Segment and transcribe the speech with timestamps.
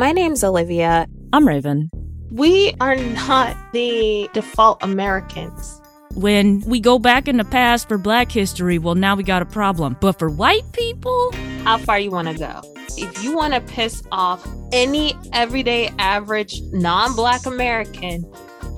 [0.00, 1.06] My name's Olivia.
[1.34, 1.90] I'm Raven.
[2.30, 5.78] We are not the default Americans.
[6.14, 9.44] When we go back in the past for black history, well, now we got a
[9.44, 9.98] problem.
[10.00, 11.32] But for white people,
[11.64, 12.62] How far you want to go?
[12.96, 14.42] If you want to piss off
[14.72, 18.24] any everyday average non-black American,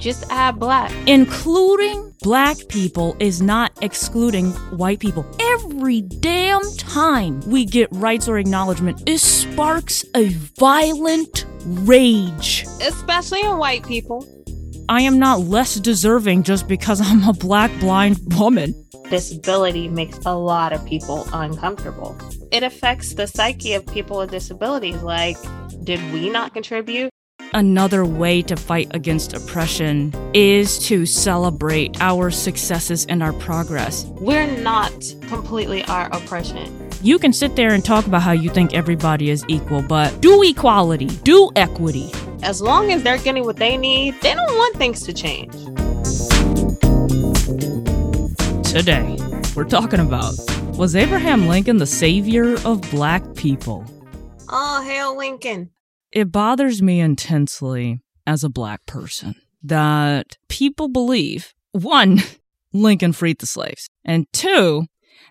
[0.03, 0.91] just add black.
[1.07, 5.25] including black people is not excluding white people.
[5.41, 12.65] Every damn time we get rights or acknowledgement, it sparks a violent rage.
[12.81, 14.27] Especially in white people.
[14.89, 18.75] I am not less deserving just because I'm a black blind woman.
[19.09, 22.17] Disability makes a lot of people uncomfortable.
[22.51, 25.01] It affects the psyche of people with disabilities.
[25.03, 25.37] Like,
[25.85, 27.12] did we not contribute?
[27.55, 34.07] Another way to fight against oppression is to celebrate our successes and our progress.
[34.21, 34.93] We're not
[35.29, 36.89] completely our oppression.
[37.03, 40.43] You can sit there and talk about how you think everybody is equal, but do
[40.43, 42.11] equality, do equity.
[42.43, 45.53] As long as they're getting what they need, they don't want things to change.
[48.65, 49.19] Today,
[49.55, 50.33] we're talking about
[50.79, 53.85] was Abraham Lincoln the savior of black people?
[54.49, 55.69] Oh, hail Lincoln.
[56.13, 62.21] It bothers me intensely as a black person that people believe one,
[62.73, 64.87] Lincoln freed the slaves, and two,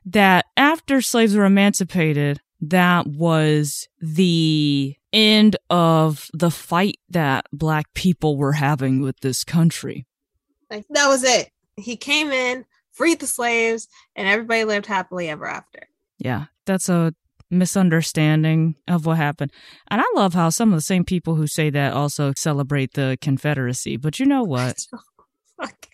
[0.06, 8.38] that after slaves were emancipated, that was the end of the fight that black people
[8.38, 10.06] were having with this country.
[10.70, 11.50] Like, that was it.
[11.76, 15.88] He came in, freed the slaves, and everybody lived happily ever after.
[16.18, 17.14] Yeah, that's a
[17.52, 19.52] misunderstanding of what happened.
[19.90, 23.18] And I love how some of the same people who say that also celebrate the
[23.22, 23.98] Confederacy.
[23.98, 24.86] But you know what?
[25.64, 25.88] Oh, fuck.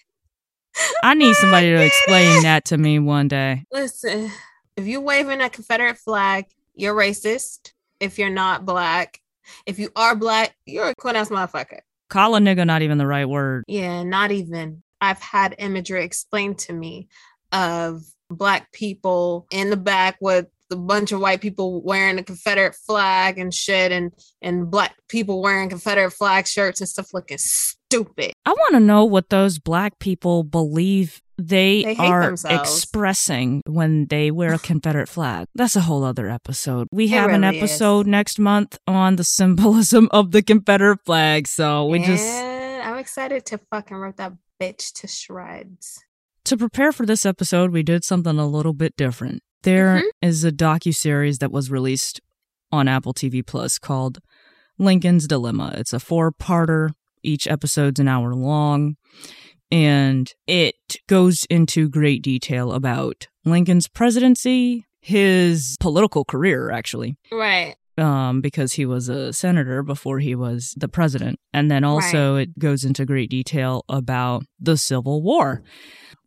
[1.03, 3.65] I need oh, somebody to explain that to me one day.
[3.69, 4.31] Listen,
[4.77, 7.73] if you're waving a Confederate flag, you're racist.
[7.99, 9.19] If you're not black,
[9.65, 11.79] if you are black, you're a cool ass motherfucker.
[12.09, 13.63] Call a nigga not even the right word.
[13.67, 14.83] Yeah, not even.
[15.01, 17.09] I've had imagery explained to me
[17.51, 22.75] of black people in the back with a bunch of white people wearing a Confederate
[22.75, 24.11] flag and shit, and
[24.41, 28.33] and black people wearing Confederate flag shirts and stuff looking stupid.
[28.45, 32.69] I want to know what those black people believe they, They are themselves.
[32.69, 35.45] expressing when they wear a Confederate flag.
[35.53, 36.87] That's a whole other episode.
[36.91, 37.63] We It have an really is.
[37.63, 41.47] episode next month on the symbolism of the Confederate flag.
[41.47, 46.03] So we just I'm excited to fucking rip that bitch to shreds.
[46.45, 49.43] to prepare for this episode, we did something a little bit different.
[49.63, 50.47] There is Mhm.
[50.47, 52.21] a docu series that was released
[52.71, 54.19] on Apple TV Plus called
[54.77, 55.73] Lincoln's Dilemma.
[55.77, 56.91] It's a four-parter.
[57.23, 58.95] Each episode's an hour long,
[59.71, 60.75] and it
[61.07, 67.75] goes into great detail about Lincoln's presidency, his political career, actually Right.
[67.97, 71.39] Um, because he was a senator before he was the president.
[71.53, 75.63] And then also it goes into great detail about the Civil War.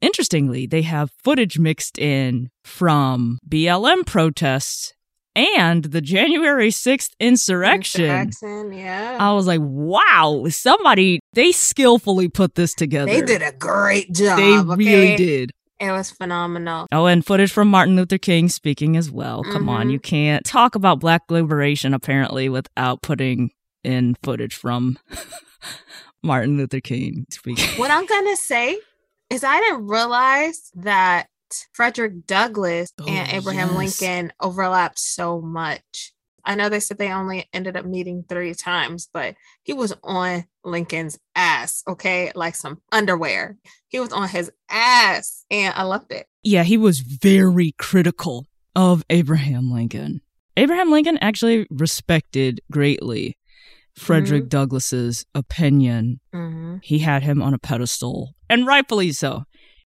[0.01, 4.95] Interestingly, they have footage mixed in from BLM protests
[5.37, 8.05] and the January 6th insurrection.
[8.05, 9.17] Insurrection, yeah.
[9.21, 13.13] I was like, wow, somebody, they skillfully put this together.
[13.13, 14.39] they did a great job.
[14.39, 14.75] They okay?
[14.77, 15.51] really did.
[15.81, 16.87] It was phenomenal.
[16.93, 19.43] Oh, and footage from Martin Luther King speaking as well.
[19.43, 19.93] Come on, Mhm.
[19.93, 23.51] you can't talk about black liberation apparently without putting
[23.83, 24.99] in footage from
[26.23, 27.79] Martin Luther King speaking.
[27.79, 28.79] What I'm gonna say
[29.31, 31.29] is I didn't realize that
[31.73, 34.01] Frederick Douglass Oh, and Abraham yes.
[34.01, 36.13] Lincoln overlapped so much.
[36.51, 40.47] I know they said they only ended up meeting three times, but he was on
[40.65, 42.33] Lincoln's ass, okay?
[42.35, 43.57] Like some underwear.
[43.87, 46.27] He was on his ass, and I loved it.
[46.43, 50.23] Yeah, he was very critical of Abraham Lincoln.
[50.57, 53.37] Abraham Lincoln actually respected greatly
[53.97, 56.77] Frederick Douglass's opinion Mm-hmm.
[56.83, 59.45] he had him on a pedestal, and rightfully so.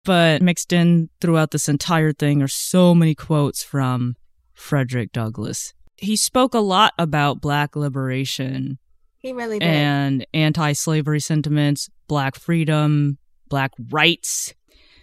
[0.06, 4.16] But mixed in throughout this entire thing are so many quotes from
[4.54, 5.74] Frederick Douglass.
[6.02, 8.80] He spoke a lot about black liberation
[9.20, 9.66] He really did.
[9.68, 13.18] and anti slavery sentiments, black freedom,
[13.50, 14.54] black rights.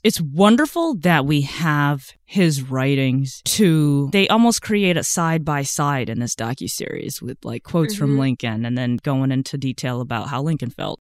[0.04, 6.08] It's wonderful that we have his writings to they almost create a side by side
[6.08, 8.18] in this docuseries with like quotes from Mhm.
[8.18, 11.00] Lincoln and then going into detail about how Lincoln felt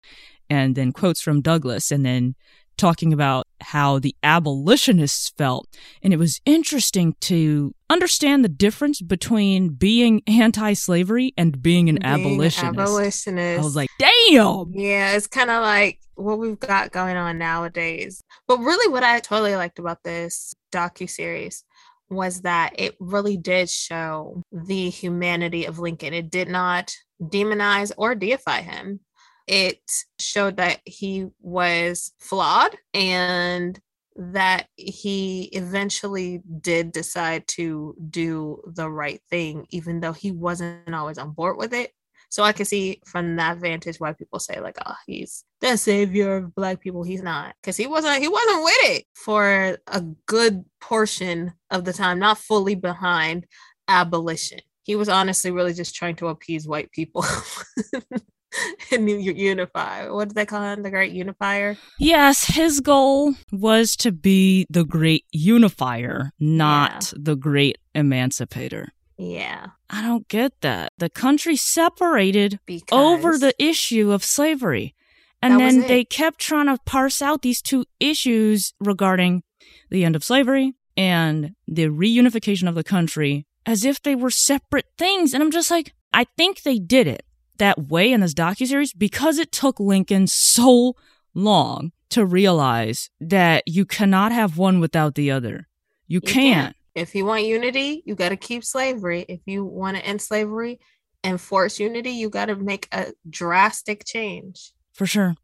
[0.49, 2.35] and then quotes from Douglass and then
[2.77, 5.67] talking about how the abolitionists felt.
[6.01, 11.99] And it was interesting to understand the difference between being anti slavery and being an
[12.01, 12.79] Being abolitionist.
[12.79, 13.59] abolitionist.
[13.59, 14.71] I was like, damn.
[14.73, 18.21] Yeah, it's kind of like what we've got going on nowadays.
[18.47, 21.63] But really, what I totally liked about this docu series
[22.09, 26.13] was that it really did show the humanity of Lincoln.
[26.13, 28.99] It did not demonize or deify him.
[29.47, 29.81] It
[30.19, 33.79] showed that he was flawed and
[34.15, 41.17] that he eventually did decide to do the right thing, even though he wasn't always
[41.17, 41.91] on board with it.
[42.29, 46.37] So I can see from that vantage why people say like, "Oh, he's the savior
[46.37, 48.21] of black people." He's not, because he wasn't.
[48.21, 53.45] He wasn't with it for a good portion of the time, not fully behind
[53.87, 54.59] abolition.
[54.81, 57.23] He was honestly really just trying to appease white people.
[58.91, 60.09] and unify.
[60.09, 60.83] What did they call him?
[60.83, 61.77] The great unifier?
[61.99, 67.19] Yes, his goal was to be the great unifier, not yeah.
[67.21, 68.89] the great emancipator.
[69.17, 69.67] Yeah.
[69.89, 70.93] I don't get that.
[70.97, 74.95] The country separated because over the issue of slavery.
[75.41, 79.43] And then they kept trying to parse out these two issues regarding
[79.89, 84.85] the end of slavery and the reunification of the country as if they were separate
[84.97, 85.33] things.
[85.33, 87.23] And I'm just like, I think they did it
[87.57, 90.95] that way in this docuseries because it took Lincoln so
[91.33, 95.67] long to realize that you cannot have one without the other.
[96.07, 96.75] You, you can't.
[96.95, 99.25] If you want unity, you got to keep slavery.
[99.27, 100.79] If you want to end slavery
[101.23, 104.73] and force unity, you got to make a drastic change.
[104.91, 105.35] For sure.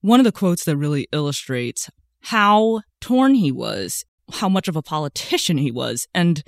[0.00, 4.82] One of the quotes that really illustrates how torn he was, how much of a
[4.82, 6.42] politician he was, and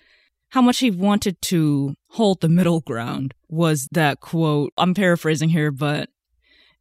[0.50, 4.72] how much he wanted to hold the middle ground was that quote.
[4.76, 6.08] I'm paraphrasing here, but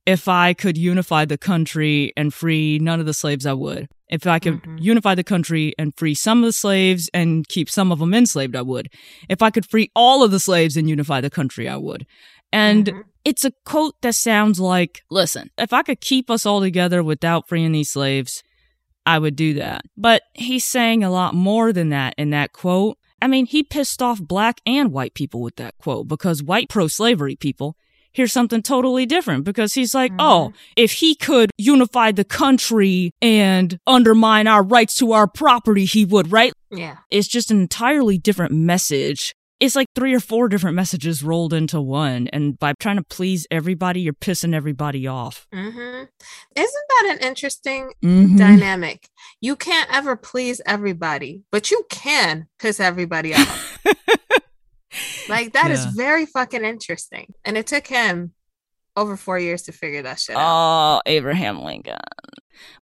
[0.06, 3.90] if I could unify the country and free none of the slaves, I would.
[4.10, 4.78] If I could mm-hmm.
[4.78, 8.56] unify the country and free some of the slaves and keep some of them enslaved,
[8.56, 8.88] I would.
[9.28, 12.06] If I could free all of the slaves and unify the country, I would.
[12.54, 13.02] And mm-hmm.
[13.25, 17.50] it's a quote that sounds like, listen, if I could keep us all together without
[17.50, 18.44] freeing these slaves,
[19.06, 19.81] I would do that.
[19.98, 22.98] But he's saying a lot more than that in that quote.
[23.22, 26.88] I mean, he pissed off black and white people with that quote because white pro
[26.88, 27.75] slavery people
[28.12, 30.22] hear something totally different because he's like, mm-hmm.
[30.22, 36.04] oh, if he could unify the country and undermine our rights to our property, he
[36.04, 36.52] would, right?
[36.72, 36.98] Yeah.
[37.12, 41.81] It's just an entirely different message it's like three or four different messages rolled into
[41.81, 42.28] one.
[42.28, 45.48] And by trying to please everybody, you're pissing everybody off.
[45.54, 46.04] Mm-hmm.
[46.56, 48.36] Isn't that an interesting mm-hmm.
[48.36, 49.10] dynamic?
[49.39, 53.80] You can't ever please everybody, but you can piss everybody off.
[55.30, 55.74] like, that yeah.
[55.74, 57.34] is very fucking interesting.
[57.45, 58.34] And it took him
[58.95, 60.98] over four years to figure that shit out.
[60.98, 61.98] Oh, Abraham Lincoln.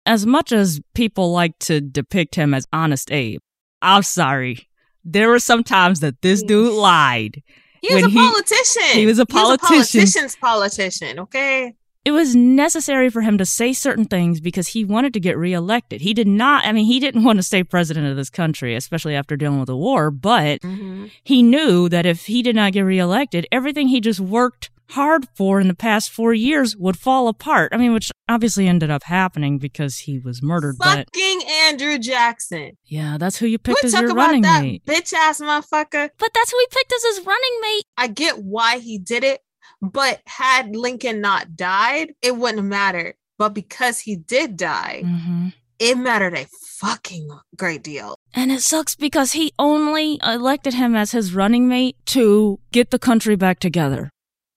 [0.06, 3.40] As much as people like to depict him as Honest Abe,
[3.82, 4.68] I'm sorry
[5.04, 7.42] there were some times that this dude lied.
[7.82, 8.82] He was a he, politician.
[8.98, 9.74] He was a politician.
[9.74, 11.74] He was a politician's politician, okay?
[12.04, 16.02] It was necessary for him to say certain things because he wanted to get reelected.
[16.02, 19.14] He did not, I mean, he didn't want to stay president of this country, especially
[19.14, 21.06] after dealing with the war, but mm-hmm.
[21.22, 25.60] he knew that if he did not get reelected, everything he just worked hard for
[25.60, 27.72] in the past four years would fall apart.
[27.72, 30.76] I mean, which obviously ended up happening because he was murdered.
[30.76, 32.72] Fucking but, Andrew Jackson.
[32.84, 34.84] Yeah, that's who you picked we as your running mate.
[34.86, 36.10] Bitch ass motherfucker.
[36.18, 37.84] But that's who he picked as his running mate.
[37.96, 39.40] I get why he did it,
[39.92, 43.14] but had Lincoln not died, it wouldn't have mattered.
[43.38, 45.48] But because he did die, mm-hmm.
[45.78, 46.46] it mattered a
[46.78, 48.16] fucking great deal.
[48.32, 52.98] And it sucks because he only elected him as his running mate to get the
[52.98, 54.10] country back together.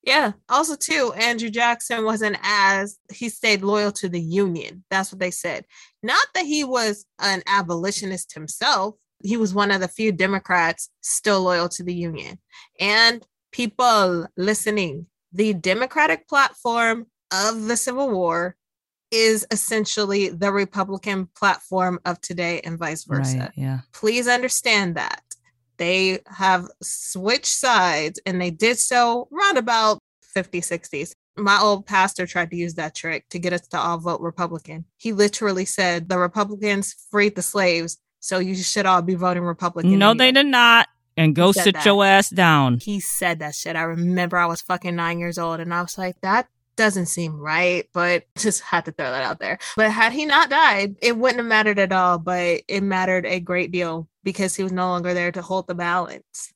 [0.04, 0.34] Yeah.
[0.48, 4.86] Also, too, Andrew Jackson wasn't as he stayed loyal to the Union.
[4.90, 5.66] That's what they said.
[6.02, 8.96] Not that he was an abolitionist himself.
[9.24, 12.40] He was one of the few Democrats still loyal to the Union.
[12.80, 15.08] And people listening,
[15.38, 18.56] the Democratic platform of the Civil War
[19.12, 23.38] is essentially the Republican platform of today and vice versa.
[23.38, 23.80] Right, yeah.
[23.94, 25.22] Please understand that.
[25.78, 32.26] They have switched sides and they did so around about 50 60s my old pastor
[32.26, 34.86] tried to use that trick to get us to all vote republican.
[34.98, 39.98] He literally said the republicans freed the slaves so you should all be voting republican
[40.00, 41.86] no they did not and go sit that.
[41.86, 45.60] your ass down he said that shit i remember i was fucking nine years old
[45.60, 46.48] and i was like that
[46.78, 49.60] doesn't seem right, but just had to throw that out there.
[49.76, 53.42] But had he not died, it wouldn't have mattered at all, but it mattered a
[53.42, 56.54] great deal because he was no longer there to hold the balance.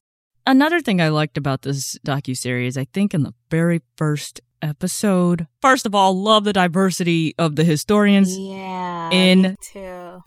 [0.48, 5.48] Another thing I liked about this docu series, I think in the very first episode,
[5.62, 9.56] first of all, love the diversity of the historians yeah, in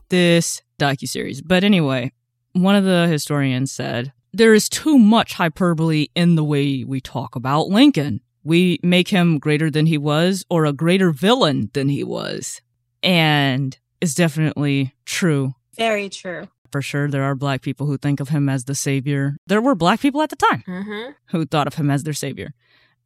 [0.08, 1.40] this docu series.
[1.40, 2.12] But anyway,
[2.52, 7.36] one of the historians said there is too much hyperbole in the way we talk
[7.36, 12.04] about Lincoln we make him greater than he was or a greater villain than he
[12.04, 12.60] was.
[13.02, 15.54] And it's definitely true.
[15.78, 16.48] Very true.
[16.70, 19.36] for sure there are black people who think of him as the savior.
[19.46, 21.12] There were black people at the time Mm-hmm.
[21.26, 22.52] who thought of him as their savior.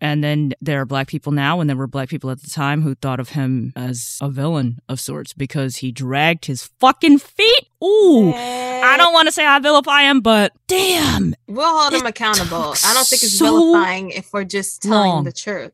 [0.00, 2.83] And then there are black people now, and there were black people at the time
[2.83, 7.69] who thought of him as a villain of sorts because he dragged his fucking feet.
[7.83, 8.33] Ooh.
[8.33, 11.35] I don't want to say I vilify him, but damn.
[11.49, 12.75] We'll hold him accountable.
[12.85, 15.25] I don't think it's so vilifying if we're just telling long.
[15.25, 15.73] the truth.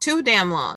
[0.00, 0.76] Too damn long.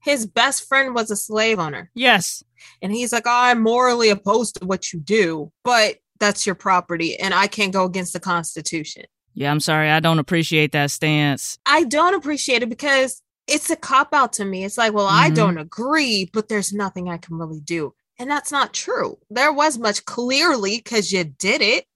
[0.00, 1.90] His best friend was a slave owner.
[1.94, 2.42] Yes.
[2.80, 7.34] And he's like, I'm morally opposed to what you do, but that's your property and
[7.34, 9.04] I can't go against the Constitution.
[9.34, 9.90] Yeah, I'm sorry.
[9.90, 11.58] I don't appreciate that stance.
[11.66, 14.64] I don't appreciate it because it's a cop out to me.
[14.64, 15.34] It's like, well, I Mhm.
[15.34, 17.94] don't agree, but there's nothing I can really do.
[18.18, 19.18] And that's not true.
[19.30, 21.86] There was much clearly because you did it.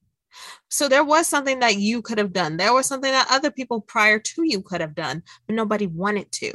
[0.69, 2.57] So there was something that you could have done.
[2.57, 6.31] There was something that other people prior to you could have done, but nobody wanted
[6.33, 6.53] to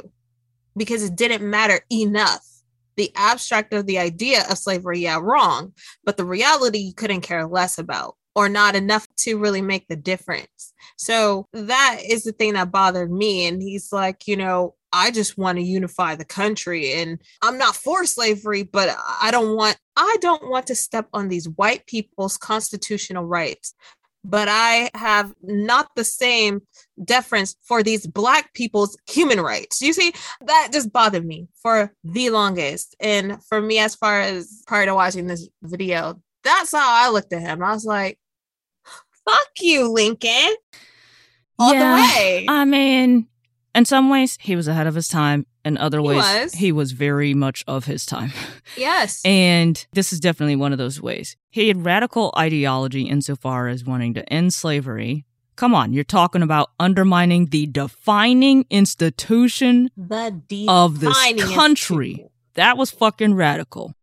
[0.77, 2.45] because it didn't matter enough.
[2.95, 5.73] The abstract of the idea of slavery, yeah, wrong,
[6.03, 9.95] but the reality you couldn't care less about or not enough to really make the
[9.95, 10.73] difference.
[10.97, 13.47] So that is the thing that bothered me.
[13.47, 17.75] And he's like, you know, I just want to unify the country and I'm not
[17.75, 22.37] for slavery, but I don't want I don't want to step on these white people's
[22.37, 23.73] constitutional rights.
[24.25, 26.61] But I have not the same
[27.03, 29.81] deference for these black people's human rights.
[29.81, 30.13] You see,
[30.45, 32.95] that just bothered me for the longest.
[33.01, 37.33] And for me, as far as prior to watching this video, that's how I looked
[37.33, 37.61] at him.
[37.61, 38.17] I was like,
[39.25, 40.55] fuck you, Lincoln.
[41.59, 42.45] All Yeah, the way.
[42.49, 43.27] I mean,
[43.75, 45.45] in some ways, he was ahead of his time.
[45.65, 46.53] In other He ways, was.
[46.55, 48.33] he was very much of his time.
[48.75, 49.21] yes.
[49.25, 51.37] And this is definitely one of those ways.
[51.51, 55.23] He had radical ideology insofar as wanting to end slavery.
[55.55, 59.89] Come on, you're talking about undermining the defining institution.
[59.95, 61.13] the of this
[61.55, 62.09] country.
[62.11, 62.29] institution.
[62.55, 63.93] That was fucking radical.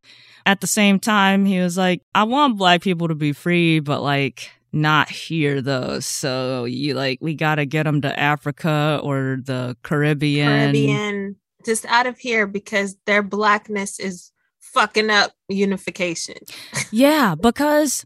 [0.47, 4.01] At the same time, he was like, I want black people to be free, but
[4.03, 6.01] like, not here though.
[6.01, 10.73] So you like, we gotta get them to Africa or the Caribbean.
[10.73, 16.37] Caribbean, just out of here because their blackness is fucking up unification.
[16.93, 18.05] Yeah, because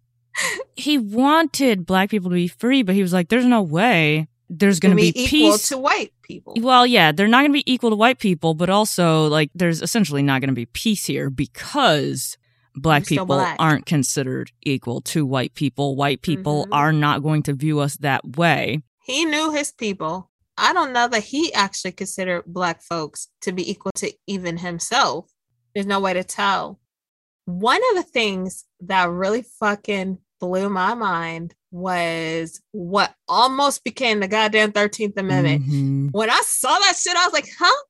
[0.76, 4.78] he wanted black people to be free, but he was like, there's no way there's
[4.78, 5.68] gonna be, equal peace.
[5.70, 6.54] to white people.
[6.60, 9.80] Well, yeah, they're not going to be equal to white people, but also like there's
[9.80, 12.36] essentially not going to be peace here because
[12.74, 13.56] black people black.
[13.58, 15.96] aren't considered equal to white people.
[15.96, 16.68] White people Mhm.
[16.72, 18.82] are not going to view us that way.
[19.04, 20.30] He knew his people.
[20.56, 25.30] I don't know that he actually considered black folks to be equal to even himself.
[25.74, 26.80] There's no way to tell.
[27.46, 34.28] One of the things that really fucking blew my mind was what almost became the
[34.28, 35.66] goddamn 13th Amendment.
[35.66, 36.08] Mhm.
[36.12, 37.82] when I saw that shit, I was like, huh?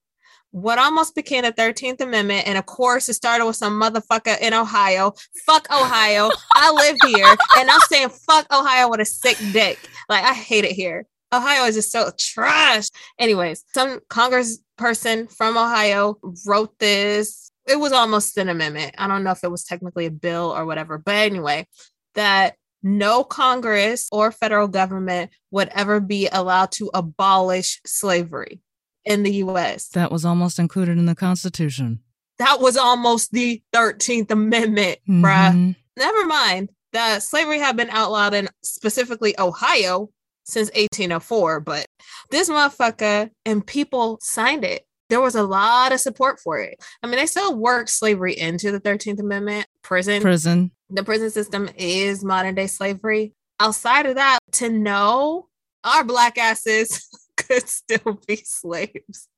[0.55, 2.47] What almost became the 13th Amendment.
[2.47, 5.13] And of course, it started with some motherfucker in Ohio.
[5.45, 6.31] Fuck Ohio.
[6.55, 7.37] I live here.
[7.59, 9.81] And I'm saying fuck Ohio with a sick dick.
[10.09, 11.07] Like, I hate it here.
[11.33, 12.87] Ohio is just so trash.
[13.19, 17.51] Anyways, some Congress person from Ohio wrote this.
[17.67, 18.95] It was almost an amendment.
[18.97, 20.99] I don't know if it was technically a bill or whatever.
[20.99, 21.67] But anyway,
[22.15, 28.61] that no Congress or federal government would ever be allowed to abolish slavery
[29.05, 29.89] in the US.
[29.89, 32.01] That was almost included in the Constitution.
[32.39, 35.53] That was almost the 13th Amendment, bruh.
[35.53, 35.77] Mhm.
[35.97, 40.11] Never mind that slavery had been outlawed in specifically Ohio
[40.45, 41.87] since 1804, but
[42.31, 44.85] this motherfucker and people signed it.
[45.11, 46.83] There was a lot of support for it.
[47.03, 49.67] I mean, they still worked slavery into the 13th Amendment.
[49.83, 50.71] Prison, Prison.
[50.91, 53.33] the prison system is modern day slavery.
[53.61, 55.49] Outside of that, to know
[55.85, 57.07] our black asses
[57.49, 59.29] could still be slaves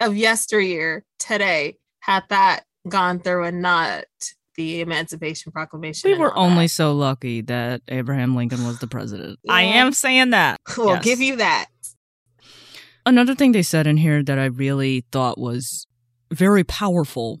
[0.00, 4.04] of yesteryear today, had that gone through and not
[4.56, 6.10] the Emancipation Proclamation.
[6.10, 6.70] We were only that.
[6.70, 9.38] so lucky that Abraham Lincoln was the president.
[9.48, 10.58] I am saying that.
[10.76, 11.04] We'll Yes.
[11.04, 11.66] give you that.
[13.06, 15.86] Another thing they said in here that I really thought was
[16.32, 17.40] very powerful.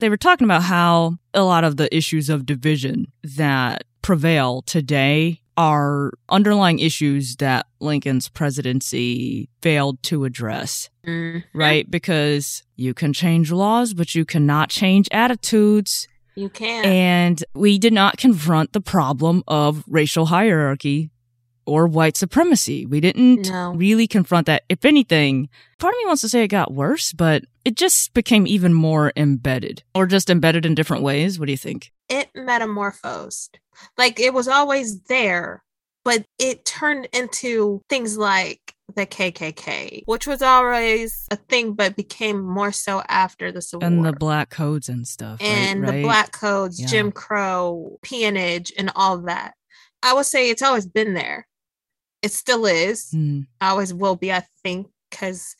[0.00, 5.41] They were talking about how a lot of the issues of division that prevail today
[5.56, 11.90] are underlying issues that Lincoln's presidency failed to address, Mm, right?
[11.90, 16.08] Because you can change laws, but you cannot change attitudes.
[16.34, 16.84] you can.
[16.86, 21.10] And we did not confront the problem of racial hierarchy
[21.66, 22.86] or white supremacy.
[22.86, 23.74] We didn't No.
[23.74, 24.62] really confront that.
[24.70, 28.46] If anything, part of me wants to say it got worse, but it just became
[28.46, 31.38] even more embedded or just embedded in different ways.
[31.38, 31.92] What do you think?
[32.08, 33.58] it metamorphosed.
[33.98, 35.62] Like it was always there,
[36.04, 38.60] but it turned into things like
[38.94, 43.96] the KKK, which was always a thing, but became more so after the Civil and
[43.98, 44.06] War.
[44.06, 45.40] the black codes and stuff.
[45.40, 45.48] right?
[45.48, 46.02] and the Right?
[46.02, 46.88] black codes, Yeah.
[46.88, 49.54] Jim Crow, peonage, and all that.
[50.02, 51.46] I would say it's always been there.
[52.22, 53.10] It still is.
[53.14, 55.56] Mm, Always will be, I think, because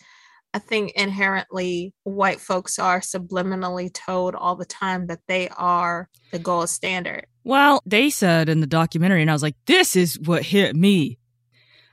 [0.54, 6.38] I think inherently white folks are subliminally told all the time that they are the
[6.38, 7.26] gold standard.
[7.44, 11.18] Well, they said in the documentary, and I was like, this is what hit me.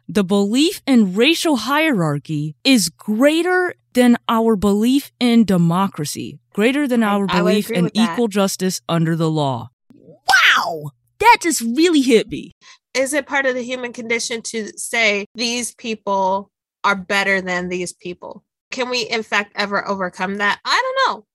[0.08, 7.26] The belief in racial hierarchy is greater than our belief in democracy, greater than our
[7.30, 8.14] I belief agree in with that.
[8.14, 9.70] equal justice under the law.
[9.94, 10.92] Wow!
[11.20, 12.52] That just really hit me.
[12.94, 16.50] Is it part of the human condition to say these people
[16.84, 18.44] are better than these people?
[18.72, 20.60] Can we, in fact, ever overcome that?
[20.66, 21.26] I don't know.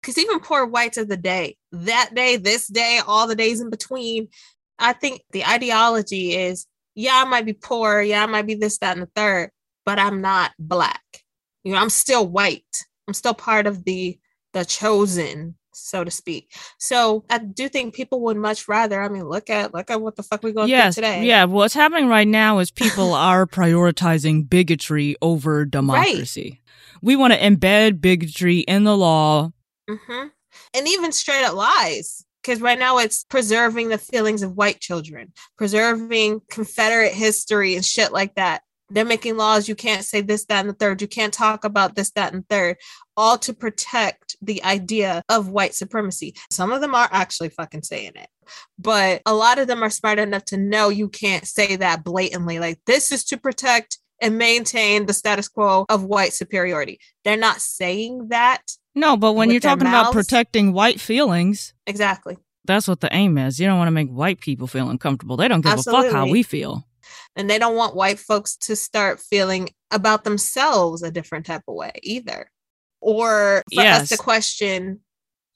[0.00, 3.68] Because even poor whites of the day, that day, this day, all the days in
[3.68, 4.28] between,
[4.78, 6.66] I think the ideology is
[6.98, 8.02] yeah, I might be poor.
[8.02, 9.52] Yeah, I might be this, that, and the third,
[9.86, 11.02] but I'm not black.
[11.62, 12.84] You know, I'm still white.
[13.06, 14.18] I'm still part of the
[14.52, 16.50] the chosen, so to speak.
[16.78, 19.00] So I do think people would much rather.
[19.00, 21.24] I mean, look at look at what the fuck we going yes, through today.
[21.24, 21.44] yeah.
[21.44, 26.62] What's happening right now is people are prioritizing bigotry over democracy.
[27.00, 29.52] We want to embed bigotry in the law.
[29.88, 30.26] Hmm
[30.74, 32.24] And even straight up lies.
[32.42, 38.12] Because right now it's preserving the feelings of white children, preserving Confederate history and shit
[38.12, 38.62] like that.
[38.90, 41.02] They're making laws you can't say this, that, and the third.
[41.02, 42.78] You can't talk about this, that, and third,
[43.18, 46.34] all to protect the idea of white supremacy.
[46.50, 48.28] Some of them are actually fucking saying it,
[48.78, 52.60] but a lot of them are smart enough to know you can't say that blatantly.
[52.60, 56.98] Like, this is to protect and maintain the status quo of white superiority.
[57.24, 58.62] They're not saying that
[58.98, 62.36] No, but when you're talking about protecting white feelings, exactly.
[62.64, 63.58] that's what the aim is.
[63.60, 65.36] You don't want to make white people feel uncomfortable.
[65.36, 66.84] They don't give a fuck how we feel.
[67.36, 71.74] and they don't want white folks to start feeling about themselves a different type of
[71.74, 72.50] way either
[73.00, 74.08] or for us Yes.
[74.10, 75.00] to question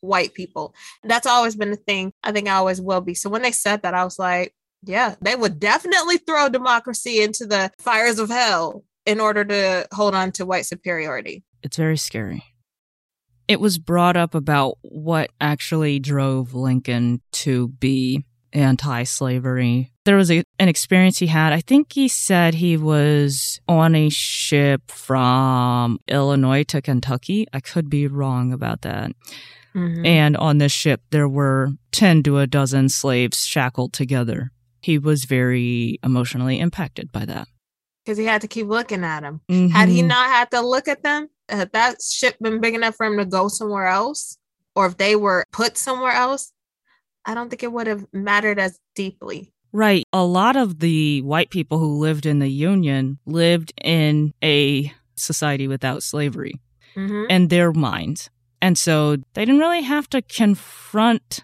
[0.01, 3.43] white people that's always been a thing i think i always will be so when
[3.43, 4.53] they said that i was like
[4.85, 10.15] yeah they would definitely throw democracy into the fires of hell in order to hold
[10.15, 12.43] on to white superiority It's very scary.
[13.49, 19.91] It was brought up about what actually drove Lincoln to be anti slavery.
[20.05, 21.53] There was a, an experience he had.
[21.53, 27.47] I think he said he was on a ship from Illinois to Kentucky.
[27.53, 29.13] I could be wrong about that.
[29.75, 30.07] Mhm.
[30.07, 34.51] And on this ship, there were 10 to a dozen slaves shackled together.
[34.81, 37.49] He was very emotionally impacted by that.
[38.05, 40.09] because he had to keep looking at them Had he Mhm.
[40.09, 43.25] not had to look at them, had that ship been big enough for him to
[43.25, 44.37] go somewhere else,
[44.75, 46.53] or if they were put somewhere else,
[47.25, 49.53] I don't think it would have mattered as deeply.
[49.73, 50.05] Right.
[50.13, 55.67] A lot of the white people who lived in the Union lived in a society
[55.69, 56.61] without slavery
[56.97, 57.27] Mhm.
[57.31, 58.29] in their minds.
[58.61, 61.41] And so they didn't really have to confront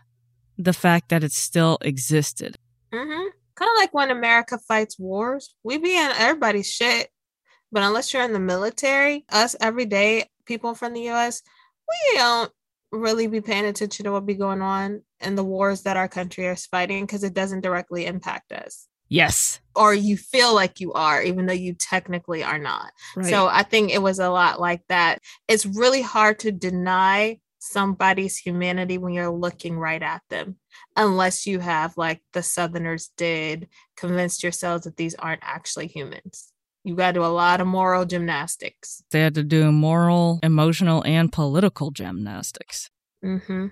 [0.58, 2.56] the fact that it still existed.
[2.92, 3.28] Mm-hmm.
[3.54, 7.10] Kind of like when America fights wars, we be in everybody's shit.
[7.70, 11.42] But unless you're in the military, us everyday people from the US,
[11.88, 12.50] we don't
[12.90, 16.46] really be paying attention to what be going on in the wars that our country
[16.46, 18.88] is fighting because it doesn't directly impact us.
[19.10, 19.60] Yes.
[19.74, 22.92] Or you feel like you are, even though you technically are not.
[23.16, 23.26] Right.
[23.26, 25.20] So I think it was a lot like that.
[25.48, 30.56] It's really hard to deny somebody's humanity when you're looking right at them,
[30.96, 36.52] unless you have, like the Southerners did, convinced yourselves that these aren't actually humans.
[36.88, 39.02] You got to do a lot of moral gymnastics.
[39.10, 42.88] they had to do moral, emotional, and political gymnastics.
[43.22, 43.66] Mm-hmm.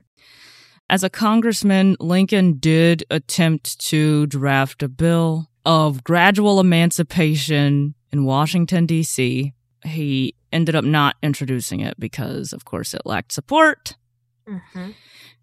[0.90, 8.85] As a congressman, Lincoln did attempt to draft a bill of gradual emancipation in Washington,
[8.85, 9.55] D.C.
[9.87, 13.96] He ended up not introducing it because, of course, it lacked support.
[14.46, 14.90] hmm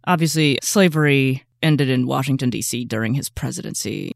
[0.05, 2.85] Obviously, slavery ended in Washington, D.C.
[2.85, 4.11] during his presidency.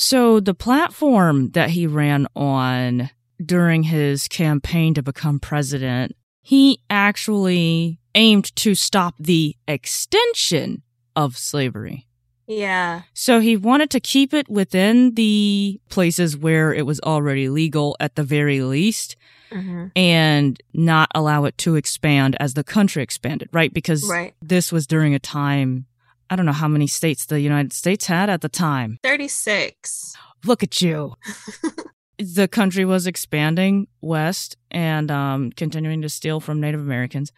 [0.00, 3.10] So, the platform that he ran on
[3.44, 10.82] during his campaign to become president, he actually aimed to stop the extension
[11.16, 12.06] of slavery.
[12.46, 13.02] Yeah.
[13.12, 18.14] So, he wanted to keep it within the places where it was already legal at
[18.14, 19.16] the very least
[19.50, 23.72] hmm and not allow it to expand as the country expanded, right?
[23.72, 24.32] Because Right.
[24.40, 25.86] this was during a time,
[26.30, 28.98] I don't know how many states the United States had at the time.
[29.02, 30.14] 36.
[30.44, 31.14] Look at you.
[32.18, 37.32] the country was expanding west and um, continuing to steal from Native Americans.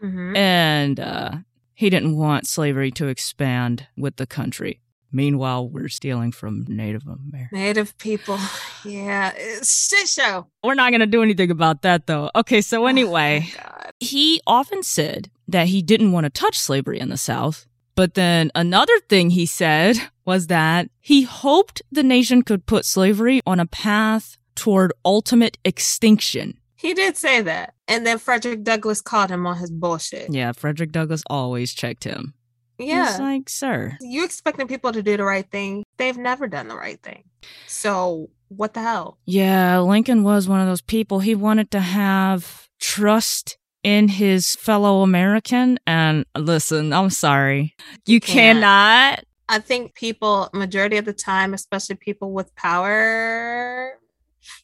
[0.00, 1.30] hmm And uh,
[1.74, 4.80] he didn't want slavery to expand with the country.
[5.12, 7.50] Meanwhile, we're stealing from Native Americans.
[7.52, 8.38] Native people.
[8.84, 10.46] Yeah, it's shit show.
[10.62, 12.30] We're not going to do anything about that, though.
[12.36, 17.08] Okay, so anyway, Oh, he often said that he didn't want to touch slavery in
[17.08, 17.66] the South.
[17.94, 23.40] But then another thing he said was that he hoped the nation could put slavery
[23.46, 26.58] on a path toward ultimate extinction.
[26.76, 27.74] He did say that.
[27.88, 30.32] And then Frederick Douglass called him on his bullshit.
[30.32, 32.34] Yeah, Frederick Douglass always checked him.
[32.78, 33.10] Yeah.
[33.10, 33.98] He's like, sir.
[34.00, 35.84] you expecting people to do the right thing.
[35.98, 37.24] They've never done the right thing.
[37.66, 39.18] So what the hell?
[39.26, 41.20] Yeah, Lincoln was one of those people.
[41.20, 45.78] He wanted to have trust in his fellow American.
[45.86, 47.74] And listen, I'm sorry.
[48.06, 48.60] You can't.
[48.60, 49.24] cannot.
[49.48, 53.98] I think people, majority of the time, especially people with power,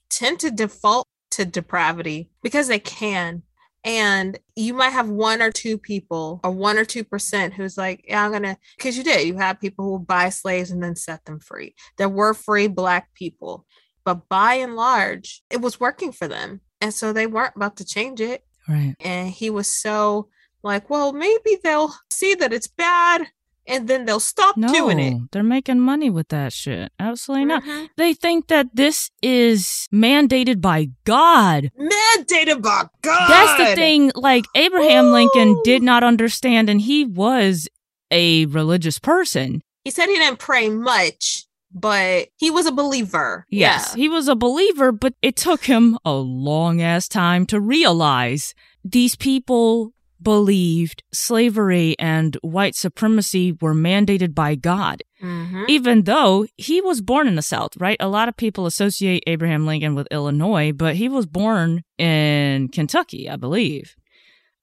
[0.08, 3.42] tend to default to depravity because they can.
[3.84, 8.24] And you might have one or two people or one or 2% who's like, yeah,
[8.24, 9.26] I'm going to, because you did.
[9.26, 11.74] You have people who buy slaves and then set them free.
[11.96, 13.64] There were free Black people,
[14.04, 16.62] but by and large, it was working for them.
[16.80, 18.45] And so they weren't about to change it.
[18.68, 18.94] Right.
[19.00, 20.28] And he was so
[20.62, 23.28] like, well, maybe they'll see that it's bad
[23.68, 25.22] and then they'll stop No, doing it.
[25.32, 26.92] they're making money with that shit.
[27.00, 27.64] Absolutely not.
[27.64, 27.88] Mhm.
[27.96, 31.70] They think that this is mandated by God.
[31.78, 33.28] Mandated by God.
[33.28, 34.12] That's the thing.
[34.14, 37.68] Like Abraham Lincoln did not understand, and he was
[38.10, 39.62] a religious person.
[39.84, 41.45] He said he didn't pray much,
[41.78, 43.44] but he was a believer.
[43.50, 44.02] Yes, Yeah.
[44.02, 49.14] he was a believer, but it took him a long ass time to realize these
[49.14, 55.02] people believed slavery and white supremacy were mandated by God.
[55.22, 55.66] Mhm.
[55.68, 57.98] Even though he was born in the South, right?
[58.00, 63.28] A lot of people associate Abraham Lincoln with Illinois, but he was born in Kentucky,
[63.28, 63.94] I believe.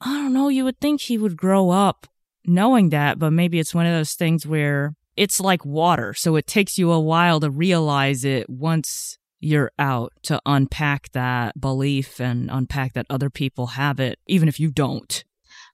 [0.02, 0.50] I don't know.
[0.50, 2.08] You would think he would grow up
[2.46, 6.14] knowing that, but maybe it's one of those things where it's like water.
[6.14, 11.60] So it takes you a while to realize it once you're out to unpack that
[11.60, 15.24] belief and unpack that other people have it, even if you don't.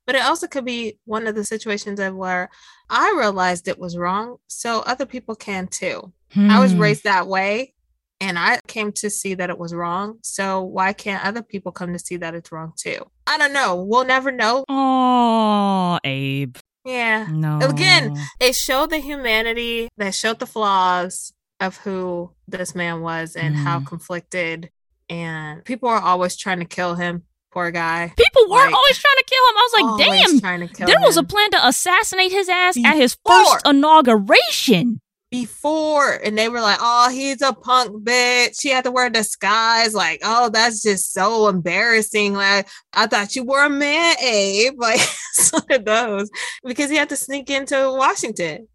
[0.07, 2.49] But it also could be one of the situations of where
[2.89, 6.11] I realized it was wrong, so other people can too.
[6.35, 6.79] I was Hmm.
[6.79, 7.73] raised that way
[8.19, 10.17] and I came to see that it was wrong.
[10.23, 13.05] So why can't other people come to see that it's wrong too?
[13.27, 13.75] I don't know.
[13.83, 14.65] We'll never know.
[14.67, 16.57] Oh, Abe.
[16.89, 17.27] Yeah.
[17.29, 17.59] No.
[17.61, 23.55] Again, It showed the humanity, they showed the flaws of who this man was and
[23.55, 23.87] how Mhm.
[23.87, 24.69] conflicted
[25.09, 27.23] and people are always trying to kill him.
[27.51, 28.13] Poor guy.
[28.15, 29.55] people were like, always trying to kill him.
[29.57, 32.77] I was like, damn, trying to kill there was a plan to assassinate his ass
[32.85, 35.01] at his first inauguration.
[35.31, 38.59] Before and they were like oh he's a punk bitch.
[38.59, 39.93] She had to wear a disguise.
[39.93, 42.33] Like oh that's just so embarrassing.
[42.33, 44.73] Like i thought you were a man abe.
[44.77, 45.01] Like
[45.37, 46.29] it's one of those
[46.63, 48.67] because he had to sneak into washington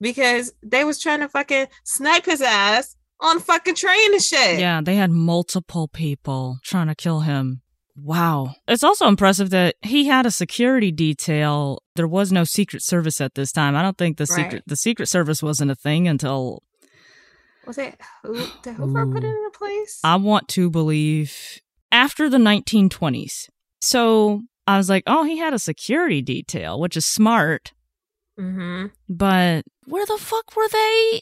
[0.00, 4.60] because they was trying to fucking snipe his ass on fucking train and shit.
[4.60, 7.62] Yeah, they had multiple people trying to kill him.
[7.96, 8.54] Wow.
[8.68, 11.82] It's also impressive that he had a security detail.
[11.94, 13.74] There was no Secret Service at this time.
[13.74, 14.44] I don't think the Right.
[14.44, 16.62] secret the Secret Service wasn't a thing until
[17.66, 19.44] was it who did hoover put it Ooh.
[19.44, 23.48] into place I want to believe after the 1920s.
[23.80, 27.72] So I was like, oh, he had a security detail, which is smart.
[28.38, 28.86] mm-hmm.
[29.08, 31.20] But where the fuck were they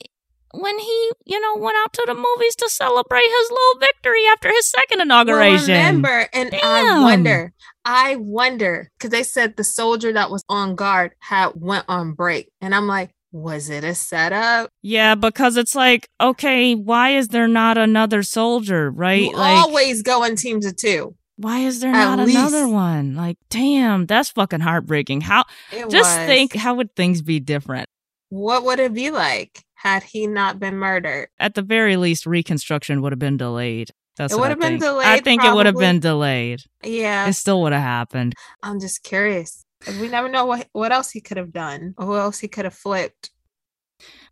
[0.61, 4.49] when he, you know, went out to the movies to celebrate his little victory after
[4.51, 5.75] his second inauguration?
[5.75, 7.53] Well, remember, and I wonder,
[7.85, 12.51] I wonder, because they said the soldier that was on guard had went on break,
[12.61, 14.71] and I'm like, was it a setup?
[14.81, 19.23] Yeah, because it's like, okay, why is there not another soldier, right?
[19.23, 21.17] You like, always go in teams of two.
[21.37, 23.17] why is there at not another one?
[23.17, 25.23] Like, damn, that's fucking heartbreaking.
[25.23, 25.45] How?
[25.73, 26.27] It Just was.
[26.27, 27.89] think, how would things be different?
[28.31, 31.29] what would it be like had he not been murdered?
[31.39, 33.91] At the very least, Reconstruction would have been delayed.
[34.17, 34.83] That's It what would have been think.
[34.85, 36.61] I delayed, think it would have been delayed.
[36.83, 38.35] Yeah, It still would have happened.
[38.63, 39.65] I'm just curious.
[40.01, 42.65] We never know what what else he could have done, or who else he could
[42.65, 43.31] have flipped.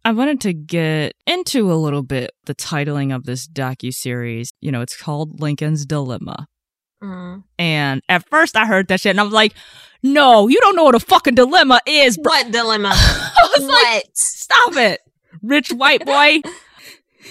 [0.05, 4.53] I wanted to get into a little bit the titling of this docu series.
[4.61, 6.47] You know, it's called Lincoln's Dilemma.
[7.03, 7.43] Mm.
[7.59, 9.53] And at first, I heard that shit, and I'm like,
[10.03, 12.91] "No, you don't know what a fucking dilemma is, bro." What dilemma?
[12.95, 14.17] I was like, what?
[14.17, 15.01] "Stop it,
[15.43, 16.41] rich white boy."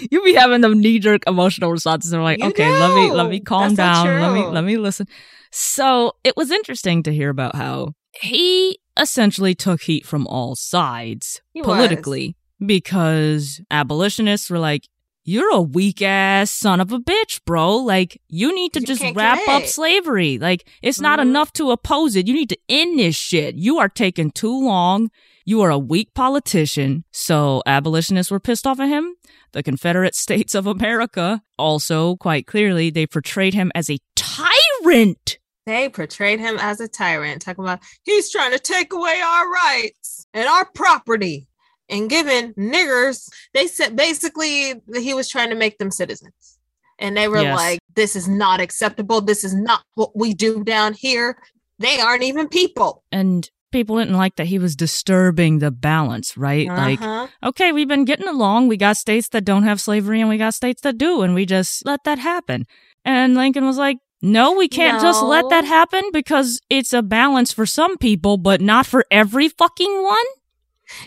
[0.09, 2.13] You be having them knee jerk emotional responses.
[2.13, 4.21] And like, You okay, let me let me calm That's down.
[4.21, 5.05] Let me let me listen.
[5.51, 11.41] So it was interesting to hear about how he essentially took heat from all sides
[11.53, 11.65] He was.
[11.65, 14.87] politically because abolitionists were like,
[15.23, 17.75] you're a weak ass son of a bitch, bro.
[17.75, 20.39] Like, you need to You just wrap up slavery.
[20.39, 21.23] Like, it's not Mhm.
[21.23, 22.27] enough to oppose it.
[22.27, 23.55] You need to end this shit.
[23.55, 25.09] You are taking too long.
[25.45, 27.03] You are a weak politician.
[27.11, 29.15] So abolitionists were pissed off at him.
[29.53, 35.37] The Confederate States of America also, quite clearly, they portrayed him as a tyrant.
[35.65, 40.25] They portrayed him as a tyrant, talking about he's trying to take away our rights
[40.33, 41.47] and our property
[41.87, 43.29] and giving niggers.
[43.53, 46.57] They said basically that he was trying to make them citizens.
[46.97, 47.55] And they were Yes.
[47.55, 49.21] like, this is not acceptable.
[49.21, 51.37] This is not what we do down here.
[51.79, 53.03] They aren't even people.
[53.11, 56.67] And people didn't like that he was disturbing the balance, right?
[56.67, 57.27] Like, Uh-huh.
[57.43, 58.67] okay, we've been getting along.
[58.67, 61.45] We got states that don't have slavery and we got states that do, and we
[61.45, 62.65] just let that happen.
[63.05, 67.51] And Lincoln was like, no, we can't just let that happen because it's a balance
[67.51, 70.25] for some people, but not for every fucking one.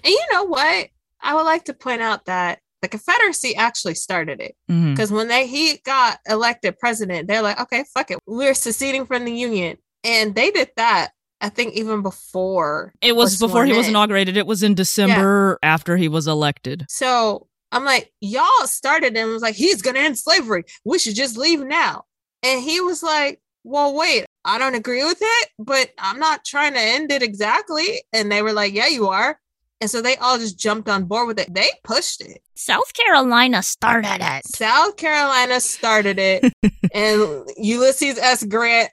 [0.02, 0.88] And you know what?
[1.22, 4.56] I would like to point out that the Confederacy actually started it.
[4.66, 8.18] Because when they he got elected president, they're like, okay, fuck it.
[8.26, 9.78] We're seceding from the Union.
[10.02, 11.12] And they did that,
[11.44, 14.38] I think, even before It was before he sworn was inaugurated.
[14.38, 16.86] It was in December after he was elected.
[16.88, 20.64] So I'm like, y'all started and was like, he's gonna end slavery.
[20.86, 22.04] We should just leave now.
[22.42, 26.72] And he was like, Well, wait, I don't agree with it, but I'm not trying
[26.72, 28.02] to end it exactly.
[28.14, 29.38] And they were like, Yeah, you are.
[29.82, 31.52] And so they all just jumped on board with it.
[31.52, 32.40] They pushed it.
[32.54, 34.46] South Carolina started it.
[34.46, 36.52] South Carolina started it,
[36.94, 38.44] and Ulysses S.
[38.44, 38.90] Grant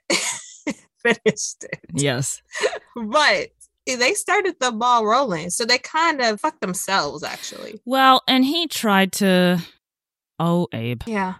[1.24, 1.80] finished it.
[1.94, 2.42] Yes.
[2.96, 3.48] But
[3.86, 5.50] they started the ball rolling.
[5.50, 7.80] So they kind of fucked themselves, actually.
[7.84, 9.60] Well, and he tried to.
[10.38, 11.02] Oh, Abe.
[11.06, 11.34] Yeah.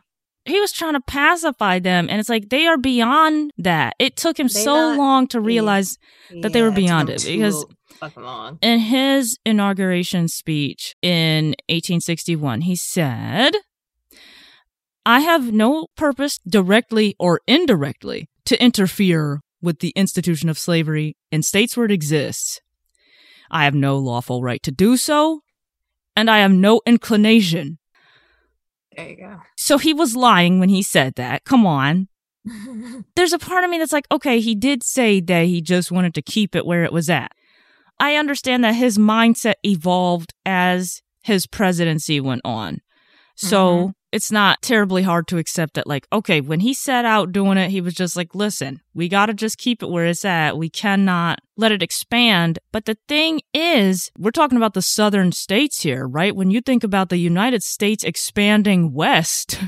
[0.45, 3.95] He was trying to pacify them, and it's like they are beyond that.
[4.01, 5.99] It took him They so not- long to realize
[6.41, 7.65] That they were beyond them it, because-
[8.17, 8.59] long.
[8.61, 13.53] in his inauguration speech in 1861, he said,
[15.07, 21.43] I have no purpose, directly or indirectly, to interfere with the institution of slavery in
[21.43, 22.61] states where it exists.
[23.51, 25.43] I have no lawful right to do so,
[26.17, 27.79] and I have no inclination.
[28.97, 29.41] There you go.
[29.57, 31.45] So he was lying when he said that.
[31.45, 32.09] Come on.
[33.17, 36.15] there's a part of me that's like, okay, he did say that he just wanted
[36.15, 37.33] to keep it where it was at.
[38.01, 42.81] I understand that his mindset evolved as his presidency went on.
[43.37, 43.95] So Mhm.
[44.13, 47.71] It's not terribly hard to accept that, like, okay, when he set out doing it,
[47.71, 50.59] he was just like, listen, we got to just keep it where it's at.
[50.59, 52.59] We cannot let it expand.
[52.73, 56.37] But the thing is, we're talking about the southern states here, right?
[56.37, 59.59] When you think about the United States expanding west,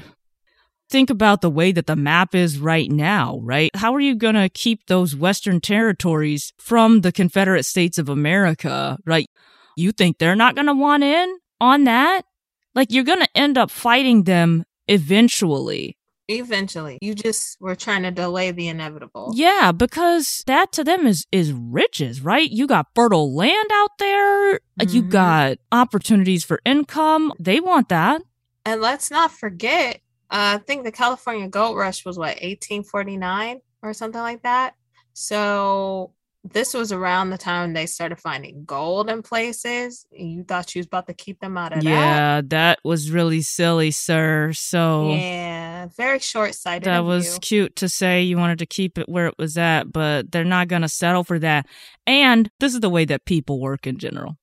[0.90, 3.74] think about the way that the map is right now, right?
[3.74, 8.98] How are you going to keep those Western territories from the Confederate States of America,
[9.06, 9.26] right?
[9.74, 12.26] You think they're not going to want in on that?
[12.74, 15.96] Like, you're going to end up fighting them eventually.
[16.26, 19.32] Eventually, you just were trying to delay the inevitable.
[19.34, 22.50] Yeah, because that to them is is riches, right?
[22.50, 24.52] You got fertile land out there,
[24.88, 25.10] you Mhm.
[25.10, 27.34] got opportunities for income.
[27.38, 28.22] They want that.
[28.64, 29.96] And let's not forget,
[30.30, 34.76] uh, I think the California Gold Rush was what, 1849 or something like that.
[35.12, 40.06] So this was around the time they started finding gold in places.
[40.10, 41.88] You thought she was about to keep them out of that.
[41.88, 44.52] Yeah, that was really silly, sir.
[44.52, 46.84] So Yeah, very short sighted.
[46.84, 50.30] That was cute to say you wanted to keep it where it was at, but
[50.32, 51.66] they're not going to settle for that.
[52.06, 54.36] And this is the way that people work in general.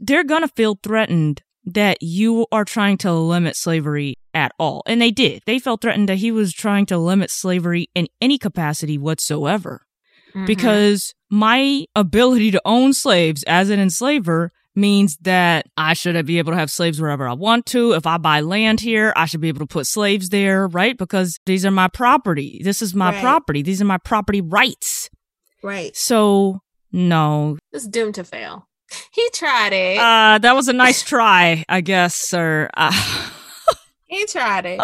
[0.00, 4.82] They're going to feel threatened that you are trying to limit slavery at all.
[4.86, 5.42] And they did.
[5.44, 9.82] They felt threatened that he was trying to limit slavery in any capacity whatsoever.
[10.34, 10.46] Mhm.
[10.46, 16.52] Because my ability to own slaves as an enslaver means that I should be able
[16.52, 17.92] to have slaves wherever I want to.
[17.92, 20.96] If I buy land here, I should be able to put slaves there, right?
[20.96, 22.60] Because these are my property.
[22.62, 23.20] This is my Right.
[23.20, 23.62] property.
[23.62, 25.10] These are my property rights.
[25.64, 26.60] right, So,
[26.92, 27.58] no.
[27.72, 28.68] it's doomed to fail.
[29.12, 29.98] He tried it.
[29.98, 32.70] Uh, that was a nice try, I guess, sir.
[32.74, 32.92] Uh,
[34.06, 34.80] he tried it,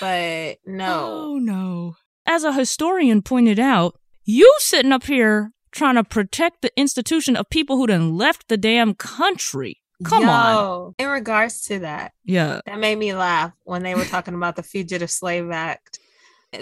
[0.00, 1.10] but no.
[1.32, 1.96] Oh, no.
[2.26, 7.50] As a historian pointed out, you sitting up here trying to protect the institution of
[7.50, 9.80] people who done left the damn country.
[10.04, 10.94] Come on.
[10.98, 12.60] In regards to that, Yeah.
[12.66, 15.98] that made me laugh when they were talking about the Fugitive Slave Act.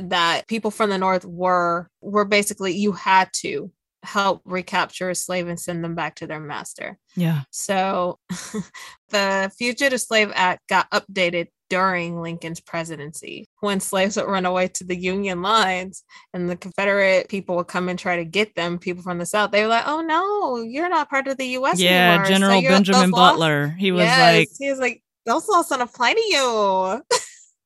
[0.01, 3.71] That people from the North were were basically you had to
[4.03, 6.99] help recapture a slave and send them back to their master.
[7.15, 7.43] Yeah.
[7.51, 8.19] So
[9.11, 14.85] the Fugitive Slave Act got updated during Lincoln's presidency when slaves would run away to
[14.85, 16.05] the Union lines
[16.35, 19.53] and the Confederate people would come and try to get them, people from the South.
[19.53, 21.81] They were like, oh no, you're not part of the US.
[21.81, 22.27] Yeah, anymore.
[22.27, 23.69] General you're- Benjamin laws- Butler.
[23.79, 27.03] He was Yes, like, he was like, those laws don't apply to you.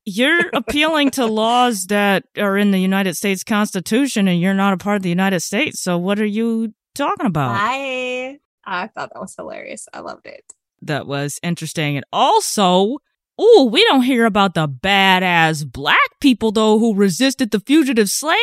[0.05, 4.77] You're appealing to laws that are in the United States Constitution and you're not a
[4.77, 5.81] part of the United States.
[5.81, 7.57] So what are you talking about?
[7.59, 9.85] I I thought that was hilarious.
[9.93, 10.45] I loved it.
[10.83, 11.97] That was interesting.
[11.97, 12.99] And also,
[13.39, 18.37] oh, we don't hear about the badass black people though who resisted the Fugitive Slave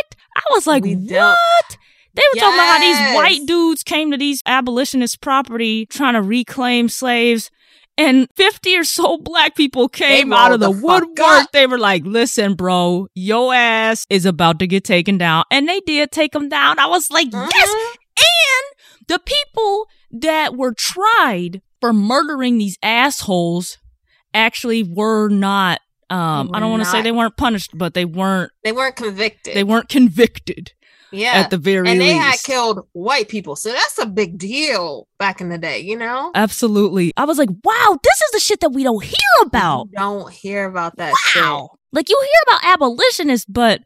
[0.00, 0.16] Act.
[0.36, 1.08] I was like, We what?
[1.08, 1.78] don't.
[2.14, 6.22] They were talking about how these white dudes came to these abolitionist property trying to
[6.22, 7.50] reclaim slaves.
[7.98, 11.20] And 50 or so black people came out of the, the woodwork.
[11.20, 11.52] up.
[11.52, 15.44] They were like, listen, bro, your ass is about to get taken down.
[15.50, 16.78] And they did take them down.
[16.78, 17.68] I was like, yes.
[17.68, 17.94] Mhm.
[18.18, 23.76] And the people that were tried for murdering these assholes
[24.34, 28.04] actually were not, um, They I don't want to say they weren't punished, but they
[28.04, 29.54] weren't, They weren't convicted.
[29.54, 30.72] they weren't convicted
[31.12, 31.32] yeah.
[31.32, 32.46] at the very and they least.
[32.46, 33.56] had killed white people.
[33.56, 36.30] So that's a big deal back in the day, you know?
[36.34, 37.12] Absolutely.
[37.16, 39.88] I was like, wow, this is the shit that we don't hear about.
[39.92, 41.70] You don't hear about that Wow.
[41.92, 43.82] Like you hear about abolitionists, but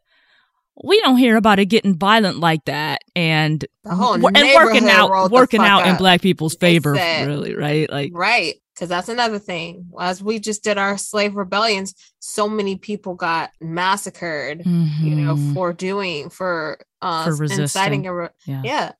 [0.83, 5.31] we don't hear about it getting violent like that and The whole and working out
[5.31, 7.89] working out in black people's favor really, right?
[7.89, 8.11] Like.
[8.13, 8.55] Right.
[8.77, 9.89] Because that's another thing.
[9.99, 15.53] As we just did our slave rebellions, so many people got massacred, you know, mhm.
[15.55, 18.61] for doing, for, uh, For inciting a, re- Yeah.
[18.63, 18.91] yeah.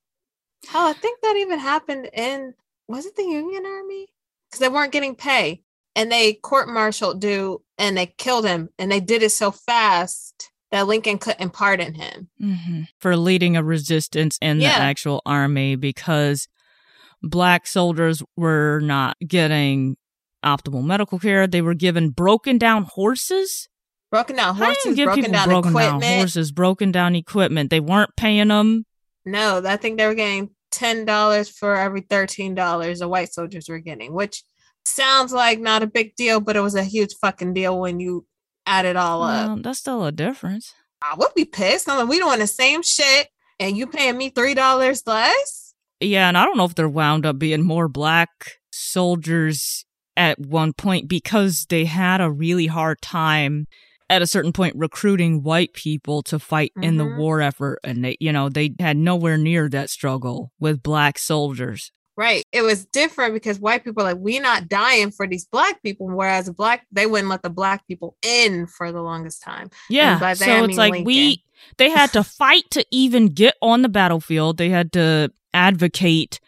[0.67, 2.55] Hell, I think that even happened in,
[2.87, 4.07] was it the Union Army?
[4.49, 5.61] Because they weren't getting pay
[5.95, 10.49] and they court martialed dude and they killed him and they did it so fast
[10.71, 12.29] that Lincoln couldn't pardon him.
[12.41, 12.87] Mhm.
[12.99, 14.79] for leading a resistance in Yeah.
[14.79, 16.47] the actual army because
[17.21, 19.97] black soldiers were not getting
[20.43, 21.47] optimal medical care.
[21.47, 23.69] They were given broken down horses.
[24.09, 26.01] Broken down horses, broken down broken equipment.
[26.01, 27.69] down horses, broken down equipment?
[27.69, 28.85] They weren't paying them.
[29.25, 33.67] No, I think they were getting ten dollars for every thirteen dollars the white soldiers
[33.67, 34.43] were getting, which
[34.85, 38.25] sounds like not a big deal, but it was a huge fucking deal when you
[38.65, 39.49] add it all up.
[39.49, 40.73] Um, that's still a difference.
[41.01, 41.89] I would be pissed.
[41.89, 43.27] I'm like, we doing the same shit,
[43.59, 45.66] and you paying me three dollars less.
[45.99, 48.29] Yeah, and I don't know if there wound up being more black
[48.71, 53.67] soldiers at one point because they had a really hard time
[54.09, 57.17] at a certain point recruiting white people to fight in the Mhm.
[57.17, 61.91] war effort and they you know they had nowhere near that struggle with black soldiers.
[62.15, 62.43] Right.
[62.51, 66.07] It was different because white people are like, "We're not dying for these black people,
[66.07, 69.69] whereas black they wouldn't let the black people in for the longest time.
[69.89, 70.17] Yeah.
[70.33, 71.03] So it's like Lincoln.
[71.05, 71.43] we
[71.77, 74.57] they had to fight to even get on the battlefield.
[74.57, 76.39] They had to advocate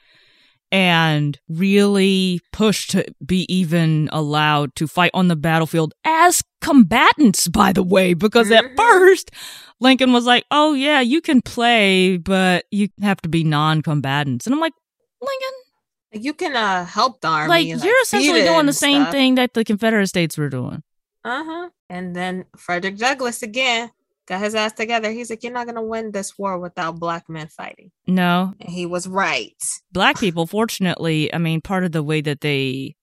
[0.71, 7.73] and really push to be even allowed to fight on the battlefield as combatants, by
[7.73, 8.77] the way, because at Mhm.
[8.77, 9.31] first
[9.79, 14.45] Lincoln was like, Oh yeah, you can play, but you have to be non combatants.
[14.45, 14.73] And I'm like,
[15.21, 17.49] Lincoln, You can uh help the army.
[17.49, 19.11] like and, you're essentially doing the same stuff.
[19.11, 20.83] thing that the Confederate States were doing.
[21.23, 21.69] Uh huh.
[21.89, 23.89] And then Frederick Douglass again
[24.29, 25.11] got his ass together.
[25.11, 28.85] He's like, "You're not gonna win this war without black men fighting," No, and he
[28.85, 29.51] was right.
[29.91, 32.95] black people, fortunately, I mean, part of the way that they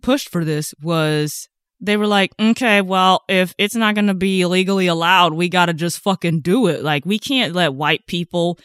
[0.00, 1.48] pushed for this was
[1.82, 5.66] they were like, okay, well, if it's not going to be legally allowed, we got
[5.66, 6.82] to just fucking do it.
[6.82, 8.58] Like, we can't let white people,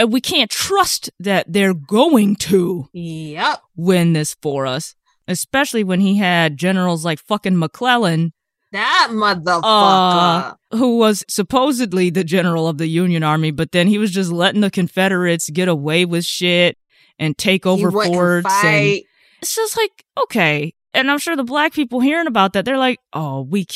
[0.00, 3.60] uh, we can't trust that they're going to Yep.
[3.76, 4.94] win this for us.
[5.28, 8.32] Especially when he had generals like fucking McClellan,
[8.72, 9.62] That motherfucker.
[9.62, 14.32] Uh, who was supposedly the general of the Union Army, but then he was just
[14.32, 16.78] letting the Confederates get away with shit
[17.18, 18.46] and take over forts.
[18.64, 19.02] And
[19.40, 20.74] it's just like, okay.
[20.94, 23.66] And I'm sure the black people hearing about that, they're like, oh, we,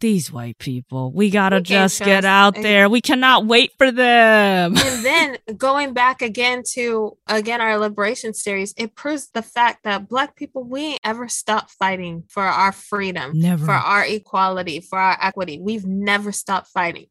[0.00, 2.88] these white people, we gotta We just get out and- there.
[2.88, 4.76] We cannot wait for them.
[4.76, 10.08] and then going back again to again our liberation series, it proves the fact that
[10.08, 13.64] black people we ain't ever stopped fighting for our freedom, Never.
[13.64, 15.58] for our equality, for our equity.
[15.60, 17.06] We've never stopped fighting.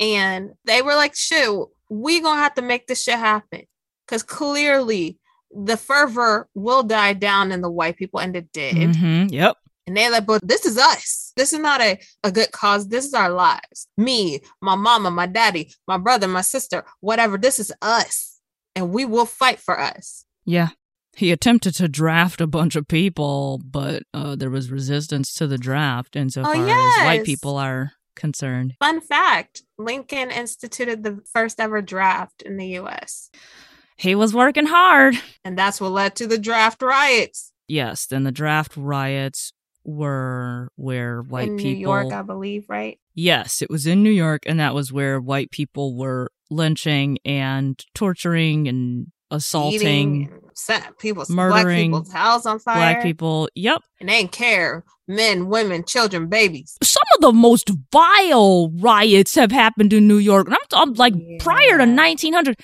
[0.00, 3.62] And they were like, shoot, we gonna have to make this shit happen.
[4.08, 5.18] Cause clearly
[5.54, 8.74] the fervor will die down in the white people, and it did.
[8.74, 9.56] Mhm, Yep.
[9.86, 11.32] And they're like, but this is us.
[11.36, 12.88] This is not a, a good cause.
[12.88, 13.86] This is our lives.
[13.96, 17.38] Me, my mama, my daddy, my brother, my sister, whatever.
[17.38, 18.40] This is us.
[18.74, 20.24] And we will fight for us.
[20.44, 20.70] Yeah.
[21.14, 25.56] He attempted to draft a bunch of people, but uh, there was resistance to the
[25.56, 27.24] draft as white Oh, yes.
[27.24, 28.74] people are concerned.
[28.80, 33.30] Fun fact Lincoln instituted the first ever draft in the US.
[33.96, 35.14] He was working hard.
[35.44, 39.52] And that's what led to the draft riots Yes, then the draft riots
[39.86, 42.98] were where white in people New York, I believe, right?
[43.14, 47.82] Yes, it was in New York, and that was where white people were lynching and
[47.94, 52.76] torturing and assaulting Eating, and setting people's black murdering people's house on fire.
[52.76, 53.48] black people.
[53.54, 53.82] Yep.
[54.00, 54.84] And they didn't care.
[55.08, 56.76] Men, women, children, babies.
[56.82, 60.48] Some of the most vile riots have happened in New York.
[60.48, 62.58] And I'm, I'm like prior to 1900.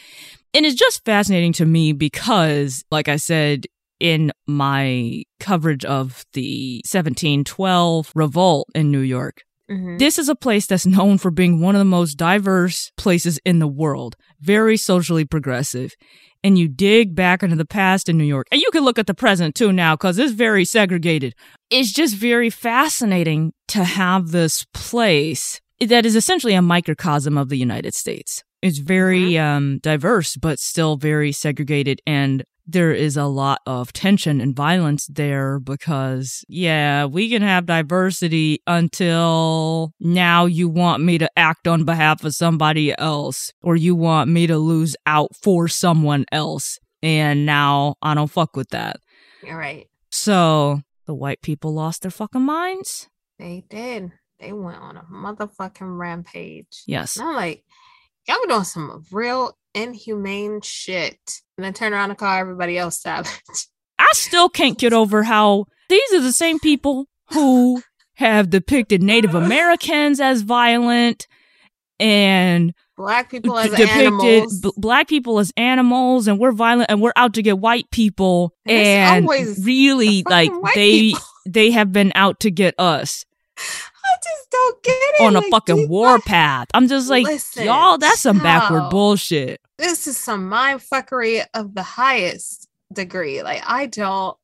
[0.55, 3.67] And it's just fascinating to me because, like I said,
[4.03, 9.99] in my coverage of the 1712 revolt in New York, Mhm.
[9.99, 13.59] this is a place that's known for being one of the most diverse places in
[13.61, 15.93] the world, very socially progressive.
[16.45, 19.07] And you dig back into the past in New York, and you can look at
[19.07, 21.35] the present too now because it's very segregated.
[21.71, 27.57] It's just very fascinating to have this place that is essentially a microcosm of the
[27.57, 28.43] United States.
[28.61, 32.01] It's very um, diverse, but still very segregated.
[32.07, 37.67] And there is a lot of tension and violence there because, yeah, we can have
[37.67, 43.95] diversity until now you want me to act on behalf of somebody else or you
[43.95, 46.79] want me to lose out for someone else.
[47.03, 48.99] And now I don't fuck with that.
[49.43, 49.89] You're right.
[50.11, 53.09] So the white people lost their fucking minds.
[53.39, 54.13] They did.
[54.39, 56.83] They went on a motherfucking rampage.
[56.87, 57.17] Yes.
[57.17, 57.65] And I'm like,
[58.29, 61.19] y'all were doing some real inhumane shit.
[61.57, 63.31] And then turn around and call everybody else savage.
[63.99, 67.83] I still can't get over how these are the same people who
[68.15, 71.27] have depicted Native Americans as violent
[72.01, 74.61] and Black people as depicted animals.
[74.61, 78.55] b- black people as animals and we're violent and we're out to get white people
[78.67, 81.21] And and always really like they people.
[81.49, 83.25] they have been out to get us
[84.23, 85.23] just don't get it.
[85.25, 86.67] on a Like, fucking these war black- path.
[86.75, 89.61] I'm just like, Listen, y'all, that's some backward bullshit.
[89.79, 93.43] This is some mind fuckery of the highest degree.
[93.43, 94.37] Like I don't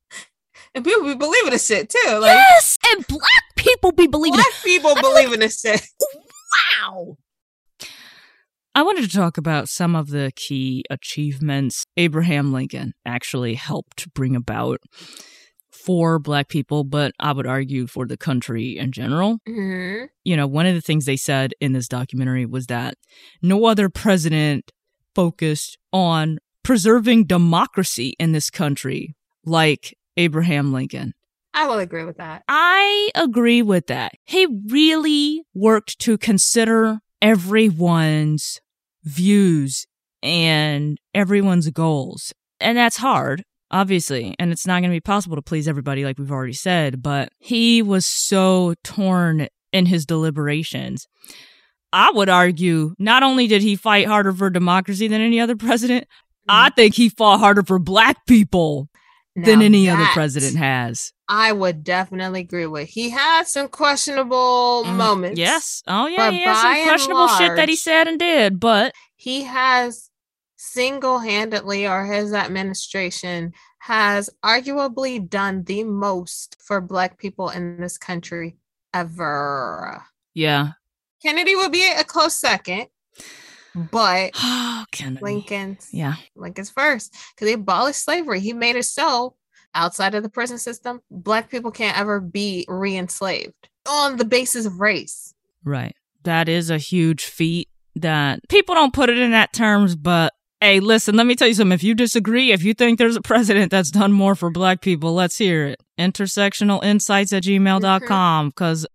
[0.75, 2.09] and people be believing this shit too.
[2.19, 5.81] Like yes, and black people be believing black people believe in this shit.
[6.83, 7.17] Wow.
[8.75, 14.35] I wanted to talk about some of the key achievements Abraham Lincoln actually helped bring
[14.35, 14.79] about
[15.85, 19.39] for black people, but I would argue for the country in general.
[19.45, 22.95] hmm You know, one of the things they said in this documentary was that
[23.41, 24.71] no other president
[25.15, 29.15] focused on preserving democracy in this country
[29.45, 31.13] like Abraham Lincoln.
[31.53, 32.43] I will agree with that.
[32.47, 34.13] I agree with that.
[34.25, 38.59] He really worked to consider everyone's
[39.03, 39.87] views
[40.21, 42.33] and everyone's goals.
[42.59, 44.35] And that's hard, obviously.
[44.39, 47.01] And it's not going to be possible to please everybody, like we've already said.
[47.01, 51.07] But he was so torn in his deliberations.
[51.91, 56.07] I would argue not only did he fight harder for democracy than any other president,
[56.47, 58.89] I think he fought harder for black people
[59.35, 61.13] than Now any other president has.
[61.27, 62.89] I would definitely agree with.
[62.89, 65.39] He had some questionable Mm, moments.
[65.39, 65.83] Yes.
[65.87, 70.08] Oh yeah, he by some questionable shit that he said and did, but He has
[70.59, 78.57] single-handedly or his administration has arguably done the most for black people in this country
[78.93, 80.03] ever.
[80.33, 80.71] yeah.
[81.21, 82.87] Kennedy would be a close second,
[83.91, 85.21] but Oh, Kennedy.
[85.21, 86.15] Lincoln's Yeah.
[86.35, 88.39] Lincoln's first because he abolished slavery.
[88.39, 89.35] He made it so
[89.75, 94.79] outside of the prison system, black people can't ever be re-enslaved on the basis of
[94.79, 95.33] race.
[95.63, 95.93] Right.
[96.23, 100.31] That is a huge feat that people don't put it in that terms, but
[100.61, 101.73] hey, listen, let me tell you something.
[101.73, 105.13] If you disagree, if you think there's a president that's done more for black people,
[105.13, 105.83] let's hear it.
[105.99, 108.53] Intersectionalinsights at gmail.com.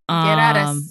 [0.09, 0.83] At um.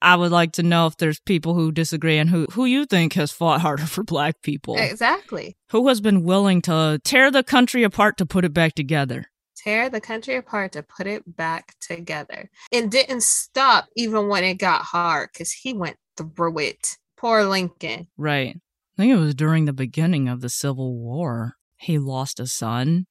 [0.00, 3.14] I would like to know if there's people who disagree and who, who you think
[3.14, 4.76] has fought harder for black people.
[4.76, 5.56] Exactly.
[5.70, 9.26] Who has been willing to tear the country apart to put it back together?
[9.56, 12.48] Tear the country apart to put it back together.
[12.72, 16.96] And didn't stop even when it got hard because he went through it.
[17.16, 18.06] Poor Lincoln.
[18.16, 18.56] Right.
[18.98, 21.54] I think it was during the beginning of the Civil War.
[21.76, 23.06] He lost a son.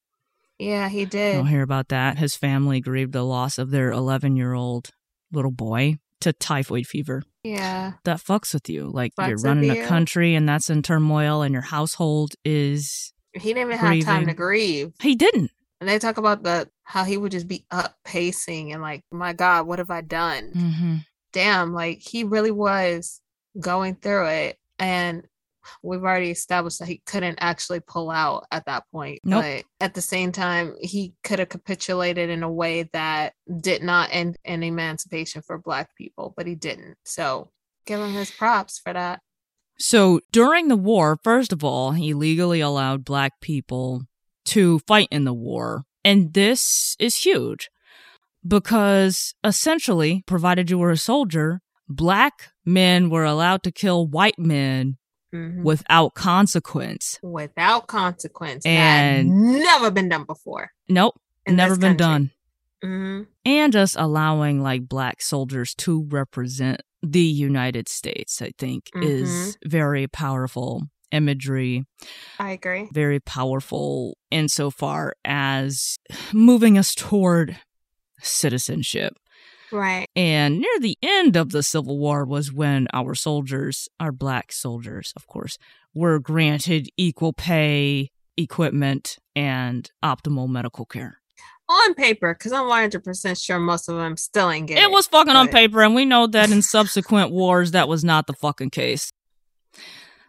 [0.58, 1.34] Yeah, he did.
[1.36, 2.18] don't hear about that.
[2.18, 4.90] His family grieved the loss of their 11 year old
[5.32, 7.22] little boy to typhoid fever.
[7.42, 7.92] Yeah.
[8.04, 8.90] That fucks with you.
[8.92, 9.82] Like Fucks you're running you.
[9.82, 13.14] a country and that's in turmoil and your household is.
[13.32, 14.92] He didn't even have time to grieve.
[15.00, 15.50] He didn't.
[15.80, 19.32] And they talk about the how he would just be up pacing and like, my
[19.32, 20.50] God, what have I done?
[20.54, 20.96] Mm-hmm.
[21.32, 23.20] Damn, like he really was
[23.58, 24.58] going through it.
[24.78, 25.22] And
[25.82, 29.20] we've already established that he couldn't actually pull out at that point.
[29.24, 29.42] Nope.
[29.42, 34.10] But at the same time, he could have capitulated in a way that did not
[34.12, 36.96] end in emancipation for black people, but he didn't.
[37.04, 37.50] So
[37.86, 39.20] give him his props for that.
[39.78, 44.02] So during the war, first of all, he legally allowed black people
[44.46, 45.84] to fight in the war.
[46.04, 47.70] And this is huge
[48.46, 54.96] because essentially, provided you were a soldier, black men were allowed to kill white men
[55.34, 55.62] Mhm.
[55.62, 57.18] without consequence.
[57.22, 58.64] Without consequence.
[58.64, 59.28] And-
[59.62, 60.70] never been done before.
[60.88, 61.96] Nope, never been country.
[61.96, 62.30] done.
[62.84, 63.26] Mhm.
[63.44, 70.06] And just allowing like black soldiers to represent the United States, I think, is very
[70.06, 70.82] powerful.
[71.10, 71.86] imagery
[72.38, 72.86] I agree.
[72.92, 75.96] very powerful insofar as
[76.34, 77.56] moving us toward
[78.20, 79.14] citizenship.
[79.72, 80.06] Right.
[80.16, 85.12] And near the end of the Civil War was when our soldiers, our black soldiers,
[85.16, 85.58] of course,
[85.94, 91.20] were granted equal pay, equipment, and optimal medical care.
[91.70, 95.06] On paper, because I'm 100% sure most of them still ain't getting It It was
[95.06, 98.70] fucking on paper, and we know that in subsequent wars that was not the fucking
[98.70, 99.12] case.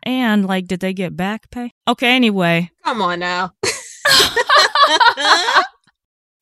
[0.03, 1.71] And like, did they get back pay?
[1.87, 3.53] Okay, anyway, Come on now.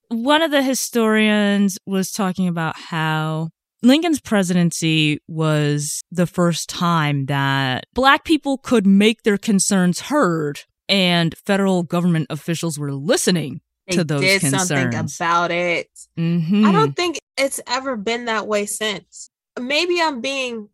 [0.10, 3.50] one of the historians was talking about how
[3.84, 11.36] Lincoln's presidency was the first time that black people could make their concerns heard and
[11.46, 15.90] federal government officials were listening they to those did something about it.
[16.16, 19.30] hmm I don't think it's ever been that way since.
[19.60, 20.70] Maybe I'm being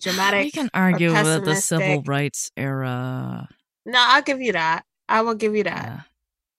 [0.00, 0.44] dramatic.
[0.44, 3.48] We can argue with the civil rights era.
[3.86, 4.84] No, I'll give you that.
[5.08, 5.86] I will give you that.
[5.86, 6.00] Yeah.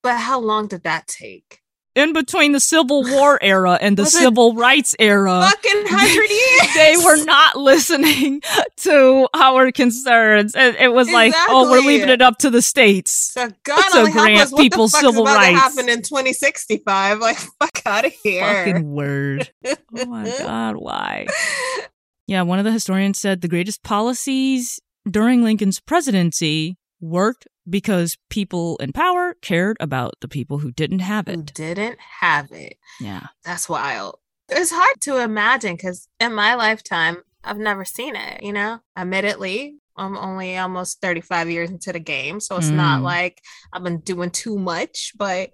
[0.03, 1.61] But how long did that take?
[1.95, 6.73] In between the Civil War era and the Civil Rights era, Fucking hundred years.
[6.75, 8.41] they were not listening
[8.79, 10.53] to our concerns.
[10.55, 13.11] It, it was like, oh, we're leaving it up to the states.
[13.33, 14.53] So God to only help grant us.
[14.59, 15.51] People civil rights.
[15.51, 17.19] to happen in 2065?
[17.19, 18.43] Like, fuck out of here.
[18.65, 19.49] Fucking word.
[19.65, 21.27] Oh my God, why?
[22.27, 28.77] Yeah, one of the historians said the greatest policies during Lincoln's presidency worked because people
[28.77, 31.53] in power cared about the people who didn't have Who it.
[31.53, 32.77] didn't have it.
[32.99, 33.27] Yeah.
[33.43, 34.19] That's wild.
[34.49, 38.79] It's hard to imagine because in my lifetime, I've never seen it, you know?
[38.97, 42.39] Admittedly, I'm only almost 35 years into the game.
[42.39, 43.03] So it's not Mm.
[43.03, 43.41] like
[43.71, 45.51] I've been doing too much, but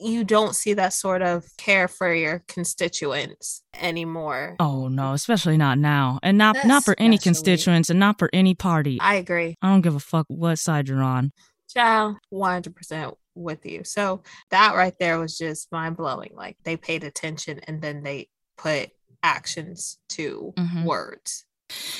[0.00, 4.56] you don't see that sort of care for your constituents anymore.
[4.60, 6.18] Oh no, especially not now.
[6.22, 8.98] And not not for any constituents and not for any party.
[9.00, 9.56] I, agree.
[9.62, 11.32] I don't give a fuck what side you're on.
[11.68, 13.84] Child, 100% with you.
[13.84, 16.30] So that right there was just mind blowing.
[16.34, 18.90] Like they paid attention and then they put
[19.22, 20.84] actions to Mhm.
[20.84, 21.44] words.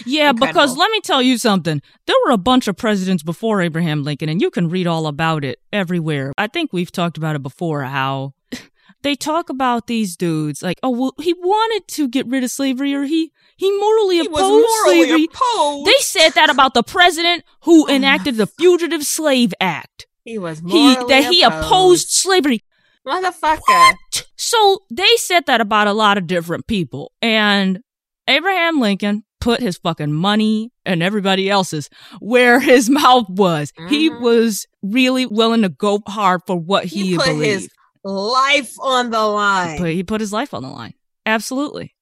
[0.07, 1.83] Yeah, because let me tell you something.
[2.07, 5.45] There were a bunch of presidents before Abraham Lincoln, and you can read all about
[5.45, 6.33] it everywhere.
[6.39, 8.35] I think we've talked about it before how
[9.03, 12.95] they talk about these dudes like, oh, well, he wanted to get rid of slavery
[12.95, 15.29] or he, he morally He opposed morally slavery.
[15.33, 15.87] opposed.
[15.87, 20.07] They said that about the president who enacted the Fugitive Slave Act.
[20.25, 22.63] he was He that he opposed slavery.
[23.07, 23.95] Motherfucker.
[24.37, 27.13] So they said that about a lot of different people.
[27.23, 27.81] And
[28.27, 31.89] Abraham Lincoln put his fucking money and everybody else's
[32.21, 33.73] where his mouth was.
[33.89, 34.21] He Mhm.
[34.21, 37.63] was really willing to go hard for what he, He put believed.
[37.63, 37.69] his
[38.05, 39.81] life on the line.
[39.81, 40.95] But he put his life on the line.
[41.25, 41.95] Absolutely.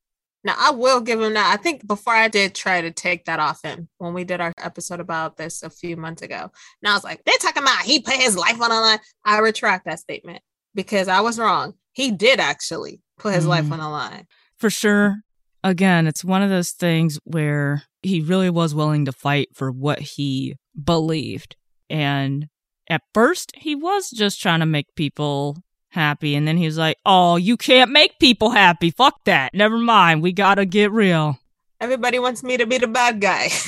[0.44, 1.52] Now I will give him that.
[1.52, 4.52] I think before I did try to take that off him when we did our
[4.58, 6.50] episode about this a few months ago.
[6.82, 8.98] And I was like, they're talking about he put his life on the line.
[9.24, 10.42] I retract that statement
[10.74, 11.74] because I was wrong.
[11.92, 13.72] He did actually put his life Mhm.
[13.72, 14.26] on the line.
[14.58, 15.16] For sure.
[15.64, 19.98] Again, it's one of those things where he really was willing to fight for what
[19.98, 21.56] he believed.
[21.90, 22.48] And
[22.88, 25.56] at first, he was just trying to make people
[25.90, 26.34] happy.
[26.34, 28.90] And then he was like, oh, you can't make people happy.
[28.90, 29.54] Fuck that.
[29.54, 30.22] Never mind.
[30.22, 31.38] We got to get real.
[31.80, 33.48] Everybody wants me to be the bad guy.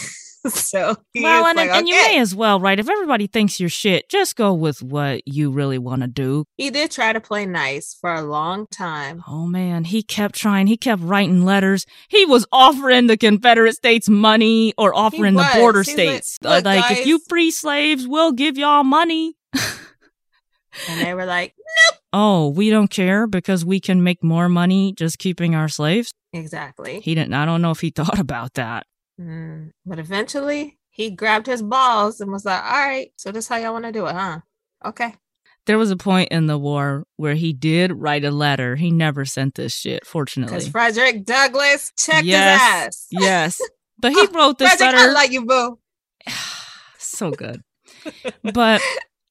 [0.49, 2.79] so well, and, like, and you may as well, right?
[2.79, 6.45] If everybody thinks you're shit, just go with what you really want to do.
[6.57, 9.23] he did try to play nice for a long time.
[9.27, 10.67] Oh man, he kept trying.
[10.67, 11.87] He kept writing letters.
[12.09, 16.39] He was offering the Confederate States money or offering the border He's like, states.
[16.45, 19.35] Uh, "Look, like, if you free slaves, we'll give y'all money.
[20.89, 22.01] And they were like, nope.
[22.13, 26.13] Oh, we don't care because we can make more money just keeping our slaves.
[26.33, 27.01] exactly.
[27.01, 27.35] He didn't.
[27.35, 28.87] I don't know if he thought about that.
[29.21, 33.57] Mm, but eventually he grabbed his balls and was like, all right, so this how
[33.57, 34.41] y'all want to do it, huh?
[34.85, 35.15] Okay.
[35.67, 38.77] There was a point in the war where he did write a letter.
[38.77, 40.55] He never sent this shit, fortunately.
[40.55, 42.55] Because Frederick Douglass checked Yes.
[42.55, 43.07] his ass.
[43.11, 43.61] yes,
[43.99, 45.11] but he wrote this Frederick, letter.
[45.11, 45.79] I like you, boo.
[46.99, 47.63] so good.
[48.43, 48.81] But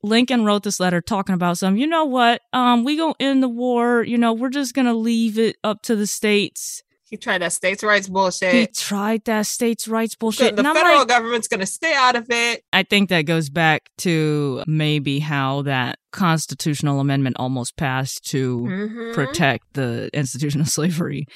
[0.03, 2.41] Lincoln wrote this letter talking about some, you know what?
[2.53, 5.95] Um, we gonna end the war, you know, we're just gonna leave it up to
[5.95, 6.83] the states.
[7.09, 8.53] He tried that states' rights bullshit.
[8.53, 10.57] He tried that states' rights bullshit.
[10.57, 12.63] the I'm federal like, government's gonna stay out of it.
[12.73, 19.13] I think that goes back to maybe how that constitutional amendment almost passed to Mhm.
[19.13, 21.27] protect the institution of slavery.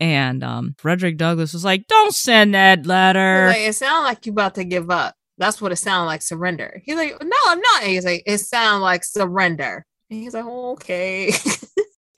[0.00, 3.48] And um, Frederick Douglass was like, don't send that letter.
[3.48, 5.14] Like, it sounded like you about to give up.
[5.38, 6.80] That's what it sounded like, surrender.
[6.84, 7.82] He's like, no, I'm not.
[7.82, 9.84] And he's like, it sounded like surrender.
[10.10, 11.26] And he's like, okay.
[11.28, 11.66] it's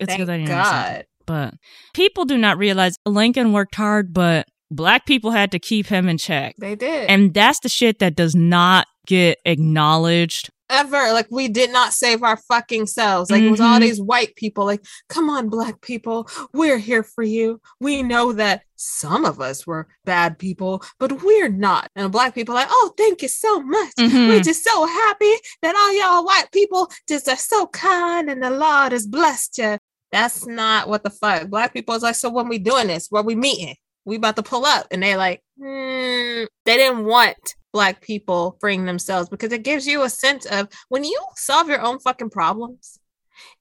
[0.00, 0.48] Thank good that sent.
[0.48, 1.06] God.
[1.26, 1.54] But
[1.94, 6.18] people do not realize Lincoln worked hard, but black people had to keep him in
[6.18, 6.56] check.
[6.58, 7.08] They did.
[7.08, 10.50] And that's the shit that does not get acknowledged.
[10.70, 11.12] Ever.
[11.12, 13.30] Like, we did not save our fucking selves.
[13.30, 13.82] Like, it was all Mhm.
[13.82, 17.60] these white people, like, come on, black people, we're here for you.
[17.80, 21.90] We know that some of us were bad people, but we're not.
[21.94, 23.92] And black people, like, oh, thank you so much.
[23.98, 24.28] Mhm.
[24.28, 28.50] We're just so happy that all y'all white people just are so kind and the
[28.50, 29.78] Lord has blessed you.
[30.14, 31.48] That's not what the fuck.
[31.48, 33.74] Black people is like, so when we doing this, where we meeting?
[34.04, 34.86] We about to pull up.
[34.92, 36.44] And they're like, hmm.
[36.64, 37.36] they didn't want
[37.72, 41.80] black people freeing themselves because it gives you a sense of when you solve your
[41.80, 43.00] own fucking problems,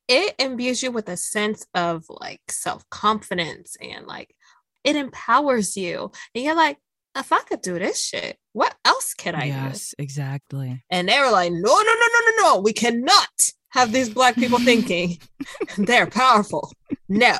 [0.07, 4.35] it imbues you with a sense of like self-confidence and like
[4.83, 6.11] it empowers you.
[6.35, 6.77] And you're like,
[7.15, 9.47] if I could do this shit, what else can I do?
[9.47, 10.83] yes, exactly.
[10.91, 12.61] And they were like, no, no, no, no, no, no.
[12.61, 13.29] We cannot
[13.73, 15.17] have these black people thinking
[15.77, 16.71] they're powerful.
[17.09, 17.37] No.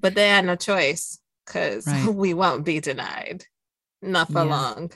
[0.00, 2.06] But they had no choice because Right.
[2.14, 3.44] we won't be denied.
[4.02, 4.50] Not for Yeah.
[4.50, 4.92] long.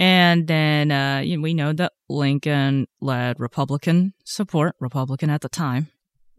[0.00, 5.48] And then uh, you know, we know that Lincoln led Republican support, Republican at the
[5.48, 5.88] time,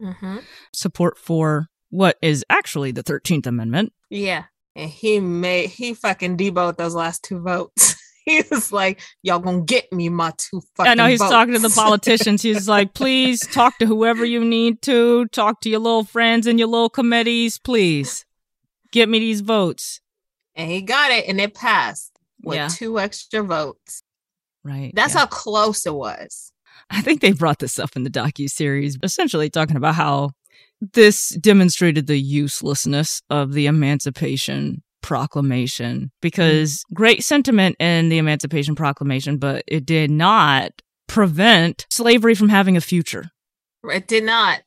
[0.00, 0.38] hmm
[0.72, 3.92] support for what is actually the 13th Amendment.
[4.08, 4.44] Yeah.
[4.76, 7.96] And he made, he fucking devoted those last two votes.
[8.42, 11.54] he was like, y'all gonna get me my two fucking I know he's votes." talking
[11.54, 12.42] to the politicians.
[12.42, 16.58] He's like, please talk to whoever you need to, talk to your little friends and
[16.58, 18.24] your little committees, please.
[18.92, 20.00] Get me these votes.
[20.56, 22.12] and he got it and it passed
[22.42, 22.68] with Yeah.
[22.68, 24.02] two extra votes.
[24.64, 24.92] Right.
[24.94, 25.20] That's yeah.
[25.20, 26.52] how close it was.
[26.90, 30.30] I think they brought this up in the docu series, essentially talking about how
[30.92, 36.06] this demonstrated the uselessness of the Emancipation Proclamation mm-hmm.
[36.20, 42.76] because great sentiment in the Emancipation Proclamation, but it did not prevent slavery from having
[42.76, 43.30] a future.
[43.84, 44.62] It did not.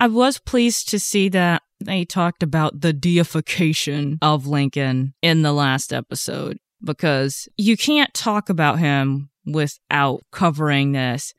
[0.00, 5.52] I was pleased to see that they talked about the deification of Lincoln in the
[5.52, 11.32] last episode because you can't talk about him without covering this.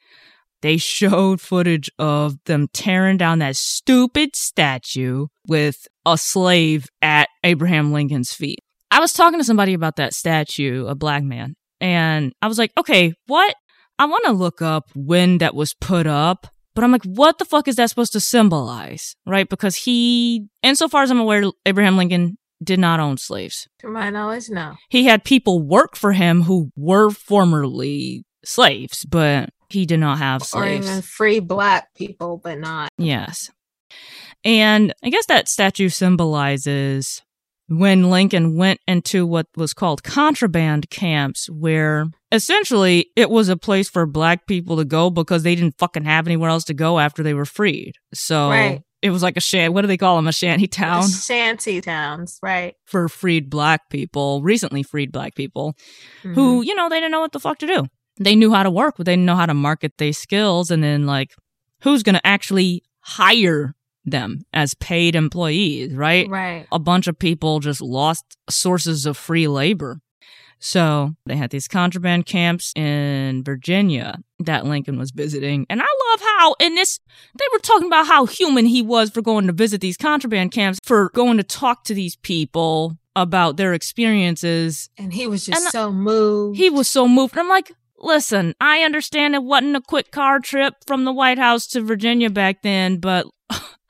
[0.62, 7.94] They showed footage of them tearing down that stupid statue with a slave at Abraham
[7.94, 8.60] Lincoln's feet.
[8.92, 12.72] I was talking to somebody about that statue, a black man, and I was like,
[12.78, 13.56] okay, what?
[13.98, 17.46] I want to look up when that was put up but I'm like, what the
[17.46, 19.16] fuck is that supposed to symbolize?
[19.26, 19.48] Right?
[19.48, 23.68] Because he, insofar as I'm aware, Abraham Lincoln did not own slaves.
[23.80, 24.76] To my knowledge, no.
[24.90, 30.42] He had people work for him who were formerly slaves, but he did not have
[30.42, 30.88] Or slaves.
[30.88, 32.90] even free black people, but not.
[32.98, 33.50] Yes.
[34.44, 37.22] And I guess that statue symbolizes
[37.68, 43.90] when Lincoln went into what was called contraband camps, where essentially it was a place
[43.90, 47.24] for black people to go because they didn't fucking have anywhere else to go after
[47.24, 47.94] they were freed.
[48.14, 48.82] So Right.
[49.02, 49.74] it was like a shan.
[49.74, 50.28] What do they call them?
[50.28, 52.76] A shanty town Shanty towns, right?
[52.86, 55.76] for freed black people, recently freed black people
[56.24, 56.36] Mhm.
[56.36, 57.86] who, you know, they didn't know what the fuck to do.
[58.20, 60.70] They knew how to work, but they didn't know how to market their skills.
[60.72, 61.32] And then, like,
[61.82, 63.76] who's going to actually hire
[64.06, 66.30] them as paid employees, right?
[66.30, 66.68] right.
[66.72, 70.00] A bunch of people just lost sources of free labor.
[70.60, 75.66] So they had these contraband camps in Virginia that Lincoln was visiting.
[75.70, 77.00] And I love how in this,
[77.38, 80.80] they were talking about how human he was for going to visit these contraband camps,
[80.84, 85.72] for going to talk to these people about their experiences And he was just And
[85.72, 86.58] so moved.
[86.58, 87.34] he was so moved.
[87.34, 91.38] And I'm like, listen, I understand it wasn't a quick car trip from the White
[91.38, 93.28] House to Virginia back then, but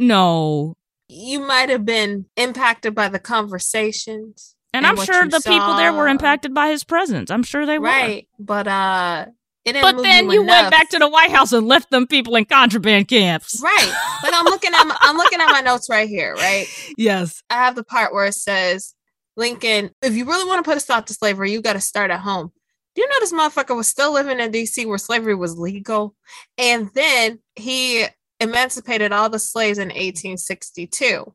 [0.00, 0.76] no.
[1.08, 4.54] you might have been impacted by the conversations.
[4.72, 7.30] And, And I'm sure the people there were impacted by his presence.
[7.30, 7.86] I'm sure they were.
[7.86, 8.28] Right.
[8.38, 9.26] But uh
[9.64, 12.44] But then you, you went back to the White House and left them people in
[12.44, 13.60] contraband camps.
[13.62, 13.92] Right.
[14.22, 16.66] But I'm looking at my, I'm looking at my notes right here, right?
[16.96, 17.42] Yes.
[17.50, 18.94] I have the part where it says,
[19.36, 22.10] Lincoln, if you really want to put a stop to slavery, you got to start
[22.10, 22.52] at home.
[22.94, 26.14] Do you know this motherfucker was still living in DC where slavery was legal?
[26.58, 28.06] And then he
[28.40, 31.32] emancipated all the slaves in 1862.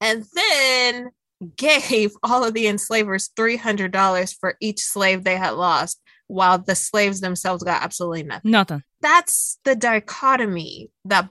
[0.00, 1.10] And then
[1.56, 7.20] gave all of the enslavers $300 for each slave they had lost, while the slaves
[7.20, 8.82] themselves got absolutely nothing Nothing.
[9.00, 11.30] that's the dichotomy that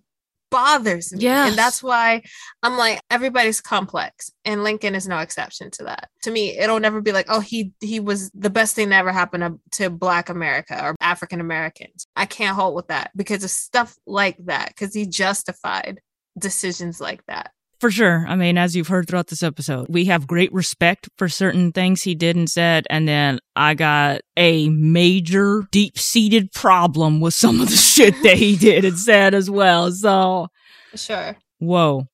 [0.50, 1.20] bothers me.
[1.20, 1.50] Yes.
[1.50, 2.24] And that's why
[2.64, 4.32] I'm like, everybody's complex.
[4.46, 6.10] And Lincoln is no exception to that.
[6.24, 9.12] To me, it'll never be like, oh, he he was the best thing that ever
[9.12, 12.06] happened to, to Black America or African Americans.
[12.16, 16.02] I can't hold with that because of stuff like that, because he justified
[16.38, 17.52] decisions like that.
[17.80, 18.26] For sure.
[18.28, 22.02] I mean, as you've heard throughout this episode, we have great respect for certain things
[22.02, 22.88] he did and said.
[22.90, 28.38] And then I got a major deep seated problem with some of the shit that
[28.38, 29.92] he did and said as well.
[29.92, 30.48] So,
[30.96, 31.38] Sure.
[31.60, 32.06] whoa.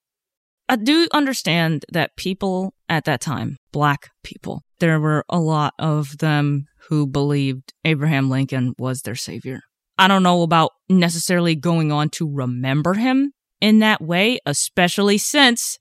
[0.68, 6.18] I do understand that people at that time, black people, there were a lot of
[6.18, 9.62] them who believed Abraham Lincoln was their savior.
[9.98, 15.78] I don't know about necessarily going on to remember him in that way, especially since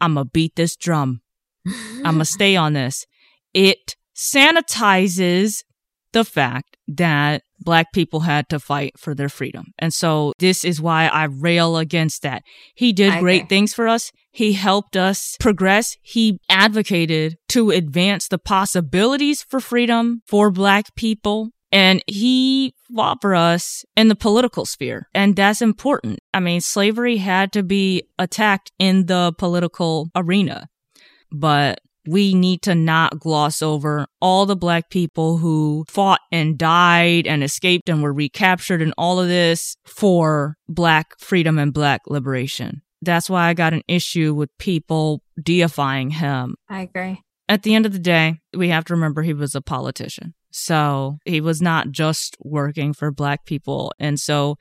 [0.00, 1.22] I'm going to beat this drum.
[1.66, 3.06] I'm going to stay on this.
[3.54, 5.64] It sanitizes
[6.12, 9.72] the fact that black people had to fight for their freedom.
[9.78, 12.42] And so this is why I rail against that.
[12.74, 14.12] He did great things for us.
[14.30, 15.96] He helped us progress.
[16.02, 21.50] He advocated to advance the possibilities for freedom for black people.
[21.70, 25.08] And he fought for us in the political sphere.
[25.14, 26.20] And that's important.
[26.32, 30.68] I mean, slavery had to be attacked in the political arena.
[31.32, 37.26] But we need to not gloss over all the black people who fought and died
[37.26, 42.82] and escaped and were recaptured and all of this for black freedom and black liberation.
[43.02, 46.56] That's why I got an issue with people deifying him.
[46.68, 47.20] I agree.
[47.48, 50.34] At the end of the day, we have to remember he was a politician.
[50.50, 53.92] So he was not just working for black people.
[53.98, 54.56] And so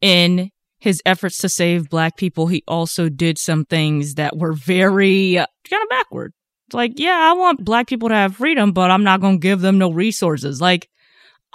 [0.00, 5.38] in his efforts to save black people, he also did some things that were very
[5.38, 6.32] uh, kind of backward
[6.72, 9.60] like, yeah, I want black people to have freedom, but I'm not going to give
[9.60, 10.60] them no resources.
[10.60, 10.88] Like,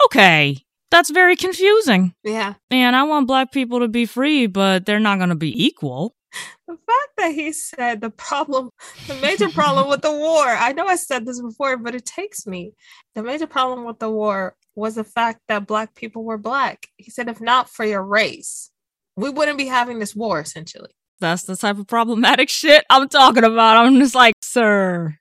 [0.05, 0.57] okay,
[0.91, 2.13] that's very confusing.
[2.23, 2.53] Yeah.
[2.69, 6.15] And I want black people to be free, but they're not going to be equal.
[6.67, 8.69] The fact that he said the problem,
[9.07, 12.47] the major problem with the war, I know I said this before, but it takes
[12.47, 12.73] me.
[13.13, 16.87] The major problem with the war was the fact that black people were black.
[16.97, 18.71] He said, if not for your race,
[19.15, 20.95] we wouldn't be having this war essentially.
[21.19, 23.77] That's the type of problematic shit I'm talking about.
[23.77, 25.17] I'm just like, sir.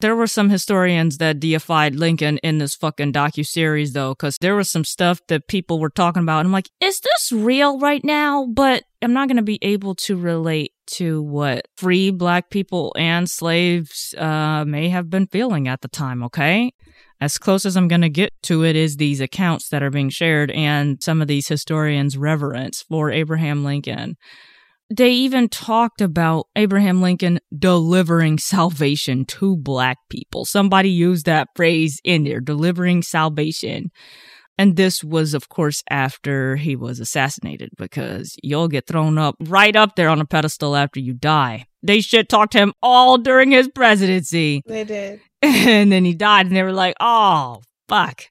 [0.00, 4.56] There were some historians that deified Lincoln in this fucking docu series though, because there
[4.56, 6.40] was some stuff that people were talking about.
[6.40, 8.44] And I'm like, is this real right now?
[8.46, 13.30] But I'm not going to be able to relate to what free black people and
[13.30, 16.24] slaves uh, may have been feeling at the time.
[16.24, 16.72] Okay,
[17.20, 20.10] as close as I'm going to get to it is these accounts that are being
[20.10, 24.16] shared and some of these historians' reverence for Abraham Lincoln
[24.96, 30.44] they even talked about Abraham Lincoln delivering salvation to black people.
[30.44, 33.90] Somebody used that phrase in there, delivering salvation.
[34.58, 39.74] And this was, of course, after he was assassinated because you'll get thrown up right
[39.74, 41.64] up there on a pedestal after you die.
[41.82, 44.62] They shit talked him all during his presidency.
[44.66, 45.20] They did.
[45.44, 48.26] And then he died, and they were like, oh, fuck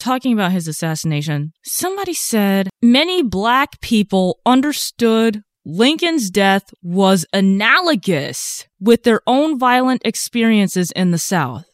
[0.00, 9.02] talking about his assassination, somebody said many black people understood Lincoln's death was analogous with
[9.02, 11.66] their own violent experiences in the South.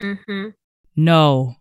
[0.00, 0.50] Mm-hmm.
[0.96, 1.56] No.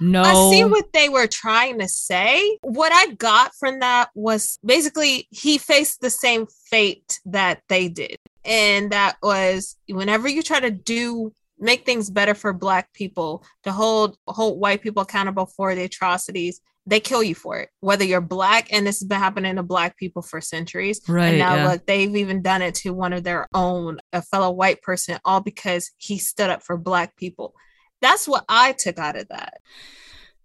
[0.00, 0.22] No.
[0.22, 2.58] I see what they were trying to say.
[2.62, 8.16] What I got from that was basically he faced the same fate that they did.
[8.44, 11.32] And that was whenever you try to do
[11.62, 16.60] make things better for black people, to hold hold white people accountable for the atrocities,
[16.86, 19.96] they kill you for it, whether you're black, and this has been happening to black
[19.96, 21.00] people for centuries.
[21.08, 21.28] Right.
[21.28, 21.68] And now yeah.
[21.68, 25.40] look, they've even done it to one of their own, a fellow white person, all
[25.40, 27.54] because he stood up for black people.
[28.00, 29.54] That's what I took out of that.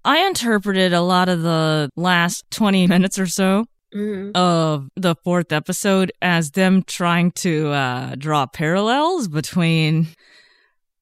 [0.05, 3.65] I interpreted a lot of the last 20 minutes or so
[3.95, 4.31] Mm-hmm.
[4.35, 10.07] of the fourth episode as them trying to uh, draw parallels between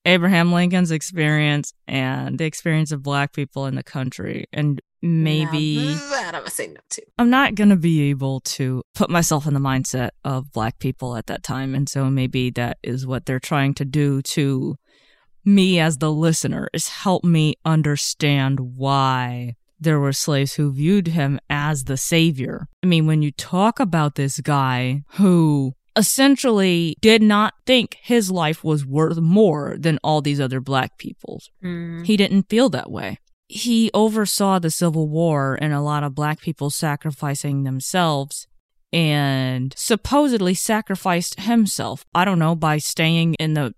[0.06, 6.32] Abraham Lincoln's experience and the experience of black people in the country and maybe that
[6.34, 7.02] I'm gonna say no to.
[7.18, 11.16] I'm not going to be able to put myself in the mindset of black people
[11.16, 11.76] at that time.
[11.76, 14.76] And so maybe that is what they're trying to do to
[15.44, 21.40] me as the listener is help me understand why there were slaves who viewed him
[21.50, 22.68] as the savior.
[22.84, 28.64] I mean, when you talk about this guy who essentially did not think his life
[28.64, 32.06] was worth more than all these other black people's, Mm.
[32.06, 36.42] he didn't feel that way he oversaw the Civil War and a lot of black
[36.42, 38.48] people sacrificing themselves
[38.92, 42.06] and supposedly sacrificed himself.
[42.16, 43.74] I don't know, by staying in the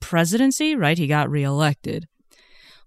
[0.00, 0.96] presidency, right?
[0.98, 2.06] He got reelected.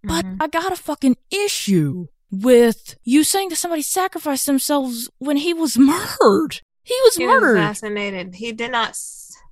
[0.03, 0.37] But Mhm.
[0.39, 5.77] I got a fucking issue with you saying that somebody sacrificed themselves when he was
[5.77, 6.61] murdered.
[6.83, 7.57] He was he was murdered.
[7.57, 8.35] assassinated.
[8.35, 8.97] He did not.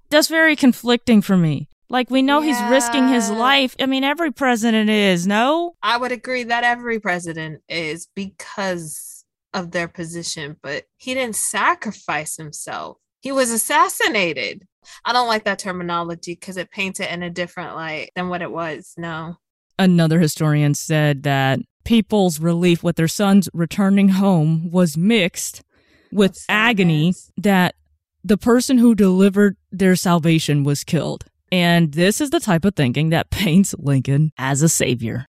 [0.10, 1.68] That's very conflicting for me.
[1.90, 3.76] Like we know he's risking his life.
[3.80, 5.76] I mean, every president is, no?
[5.82, 12.38] I would agree that every president is because of their position, but he didn't sacrifice
[12.38, 12.98] himself.
[13.22, 14.68] He was assassinated.
[15.04, 18.42] I don't like that terminology because it paints it in a different light than what
[18.42, 18.94] it was.
[18.96, 19.36] No.
[19.78, 25.64] Another historian said that people's relief with their sons returning home was mixed
[26.12, 27.32] with so agony nice.
[27.38, 27.76] that
[28.24, 31.26] the person who delivered their salvation was killed.
[31.52, 35.26] And this is the type of thinking that paints Lincoln as a savior.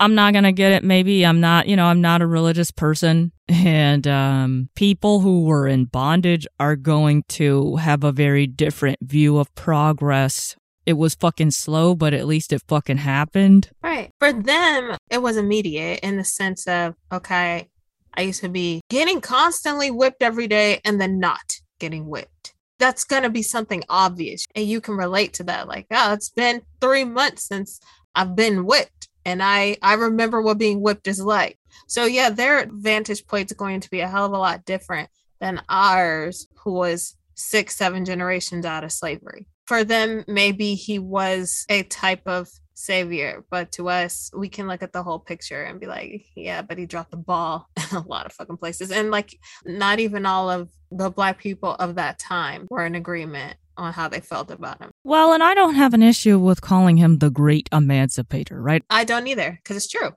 [0.00, 0.82] I'm not going to get it.
[0.82, 3.32] Maybe I'm not, you know, I'm not a religious person.
[3.48, 9.36] And um, people who were in bondage are going to have a very different view
[9.36, 10.56] of progress.
[10.86, 13.68] It was fucking slow, but at least it fucking happened.
[13.82, 14.10] Right.
[14.18, 17.68] For them, it was immediate in the sense of, okay,
[18.14, 22.54] I used to be getting constantly whipped every day and then not getting whipped.
[22.80, 24.46] That's going to be something obvious.
[24.56, 25.68] And you can relate to that.
[25.68, 27.80] Like, oh, it's been three months since
[28.14, 29.08] I've been whipped.
[29.24, 31.58] And I, I remember what being whipped is like.
[31.86, 35.10] So, yeah, their vantage point is going to be a hell of a lot different
[35.40, 39.46] than ours, who was six, seven generations out of slavery.
[39.66, 42.48] For them, maybe he was a type of
[42.80, 43.44] savior.
[43.50, 46.78] But to us, we can look at the whole picture and be like, yeah, but
[46.78, 48.90] he dropped the ball in a lot of fucking places.
[48.90, 53.56] And like, not even all of the black people of that time were in agreement
[53.76, 54.90] on how they felt about him.
[55.04, 58.82] Well, and I don't have an issue with calling him the great emancipator, right?
[58.90, 60.10] I don't either, because it's true.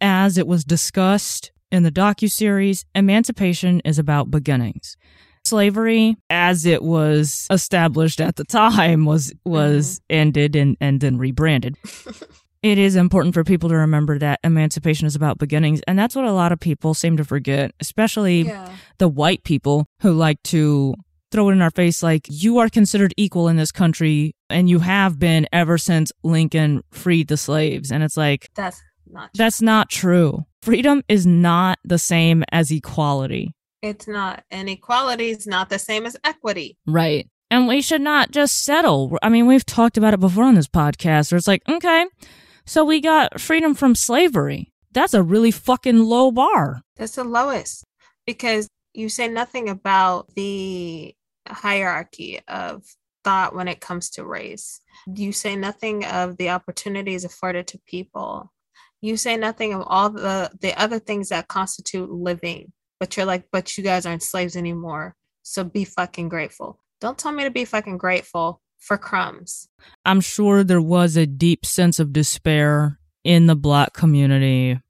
[0.00, 4.96] As it was discussed in the docu-series, emancipation is about beginnings
[5.48, 10.20] slavery as it was established at the time was was mm-hmm.
[10.20, 11.76] ended and and then rebranded
[12.62, 16.24] it is important for people to remember that emancipation is about beginnings and that's what
[16.24, 18.70] a lot of people seem to forget especially yeah.
[18.98, 20.94] the white people who like to
[21.30, 24.78] throw it in our face like you are considered equal in this country and you
[24.78, 29.30] have been ever since lincoln freed the slaves and it's like that's not true.
[29.34, 34.44] that's not true freedom is not the same as equality it's not.
[34.50, 36.76] And equality is not the same as equity.
[36.86, 37.28] Right.
[37.50, 39.16] And we should not just settle.
[39.22, 42.06] I mean, we've talked about it before on this podcast where it's like, okay,
[42.66, 44.72] so we got freedom from slavery.
[44.92, 46.82] That's a really fucking low bar.
[46.96, 47.84] That's the lowest
[48.26, 51.14] because you say nothing about the
[51.46, 52.84] hierarchy of
[53.24, 54.80] thought when it comes to race.
[55.06, 58.52] You say nothing of the opportunities afforded to people.
[59.00, 63.48] You say nothing of all the, the other things that constitute living but you're like,
[63.52, 65.14] but you guys aren't slaves anymore.
[65.42, 66.78] So be fucking grateful.
[67.00, 69.68] Don't tell me to be fucking grateful for crumbs.
[70.04, 74.80] I'm sure there was a deep sense of despair in the black community,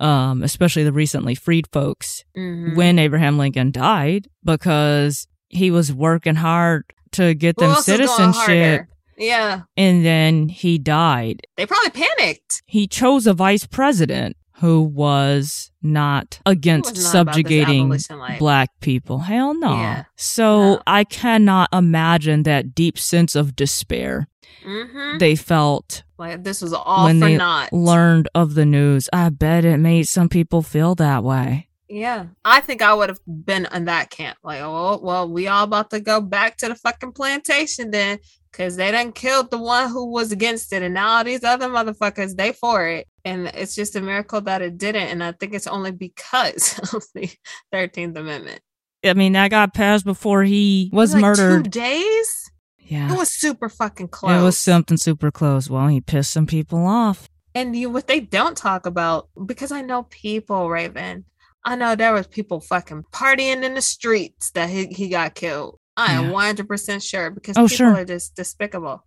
[0.00, 2.76] um, especially the recently freed folks, mm-hmm.
[2.76, 8.86] when Abraham Lincoln died, because he was working hard to get them citizenship.
[9.16, 9.62] Yeah.
[9.76, 11.46] And then he died.
[11.56, 12.62] They probably panicked.
[12.66, 17.96] He chose a vice president who was not against was not subjugating
[18.38, 19.20] black people.
[19.20, 19.72] Hell no.
[19.72, 20.04] Yeah.
[20.16, 20.82] So no.
[20.86, 24.28] I cannot imagine that deep sense of despair
[24.64, 25.18] mm-hmm.
[25.18, 27.72] they felt like this was all when they naught.
[27.72, 29.08] learned of the news.
[29.12, 31.68] I bet it made some people feel that way.
[31.88, 34.38] Yeah, I think I would have been in that camp.
[34.42, 38.18] Like, oh, well, we all about to go back to the fucking plantation then,
[38.56, 42.36] because they done killed the one who was against it, and now these other motherfuckers
[42.36, 43.08] they for it.
[43.24, 47.04] And it's just a miracle that it didn't and i think it's only because of
[47.14, 47.30] the
[47.72, 48.60] 13th amendment.
[49.04, 51.64] I mean that got passed before he was, was like murdered.
[51.64, 52.50] two days?
[52.78, 53.12] Yeah.
[53.12, 55.68] It was super fucking close it was something super close.
[55.68, 57.28] Well he pissed some people off.
[57.54, 61.24] And you what they don't talk about because i know people raven
[61.64, 65.78] i know there was people fucking partying in the streets that he, he got killed
[65.96, 67.94] i am 100% sure because oh, people sure.
[67.94, 69.04] are just despicable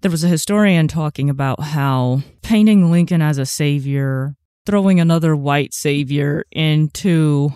[0.00, 5.74] there was a historian talking about how painting Lincoln as a savior, throwing another white
[5.74, 7.52] savior into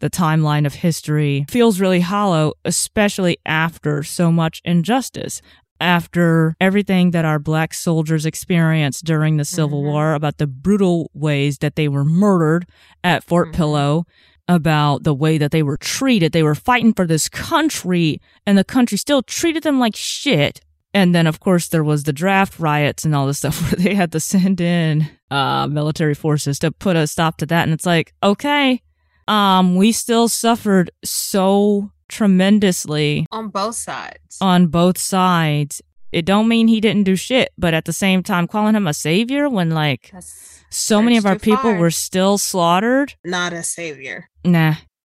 [0.00, 5.40] the timeline of history feels really hollow, especially after so much injustice.
[5.80, 9.90] After everything that our black soldiers experienced during the Civil mm-hmm.
[9.90, 12.66] War, about the brutal ways that they were murdered
[13.02, 13.56] at Fort mm-hmm.
[13.56, 14.06] Pillow,
[14.48, 16.32] about the way that they were treated.
[16.32, 20.60] They were fighting for this country, and the country still treated them like shit.
[20.92, 23.94] And then, of course, there was the draft riots and all this stuff where they
[23.94, 27.64] had to send in uh, military forces to put a stop to that.
[27.64, 28.82] And it's like, okay,
[29.26, 34.38] um, we still suffered so tremendously on both sides.
[34.40, 35.82] On both sides.
[36.14, 38.94] It don't mean he didn't do shit, but at the same time, calling him a
[38.94, 41.76] savior when like that's, so that's many of our people far.
[41.76, 43.14] were still slaughtered.
[43.24, 44.28] Not a savior.
[44.44, 44.76] Nah.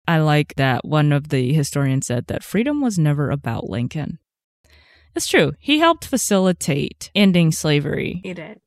[0.09, 4.21] I like that one of the historians said that freedom was never about Lincoln.
[5.15, 5.53] It's true.
[5.59, 8.23] He helped facilitate ending slavery.
[8.23, 8.59] He did.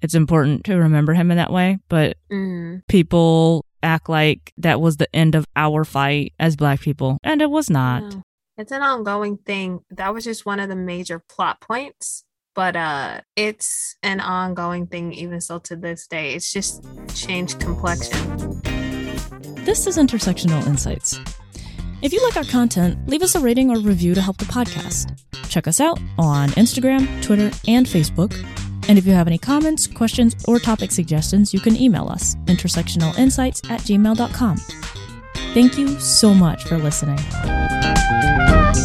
[0.00, 2.80] It's important to remember him in that way, but mm.
[2.88, 7.50] people act like that was the end of our fight as black people, and it
[7.50, 8.02] was not.
[8.04, 8.22] No.
[8.56, 9.80] It's an ongoing thing.
[9.90, 12.24] That was just one of the major plot points,
[12.54, 16.34] but uh it's an ongoing thing even still to this day.
[16.34, 16.84] It's just
[17.14, 18.60] changed complexion.
[19.64, 21.18] This is Intersectional Insights.
[22.00, 25.18] If you like our content, leave us a rating or review to help the podcast.
[25.48, 28.34] Check us out on Instagram, Twitter, and Facebook.
[28.88, 33.70] And if you have any comments, questions, or topic suggestions, you can email us intersectionalinsights
[33.70, 34.56] at gmail.com.
[35.54, 37.18] Thank you so much for listening.
[38.06, 38.84] Thank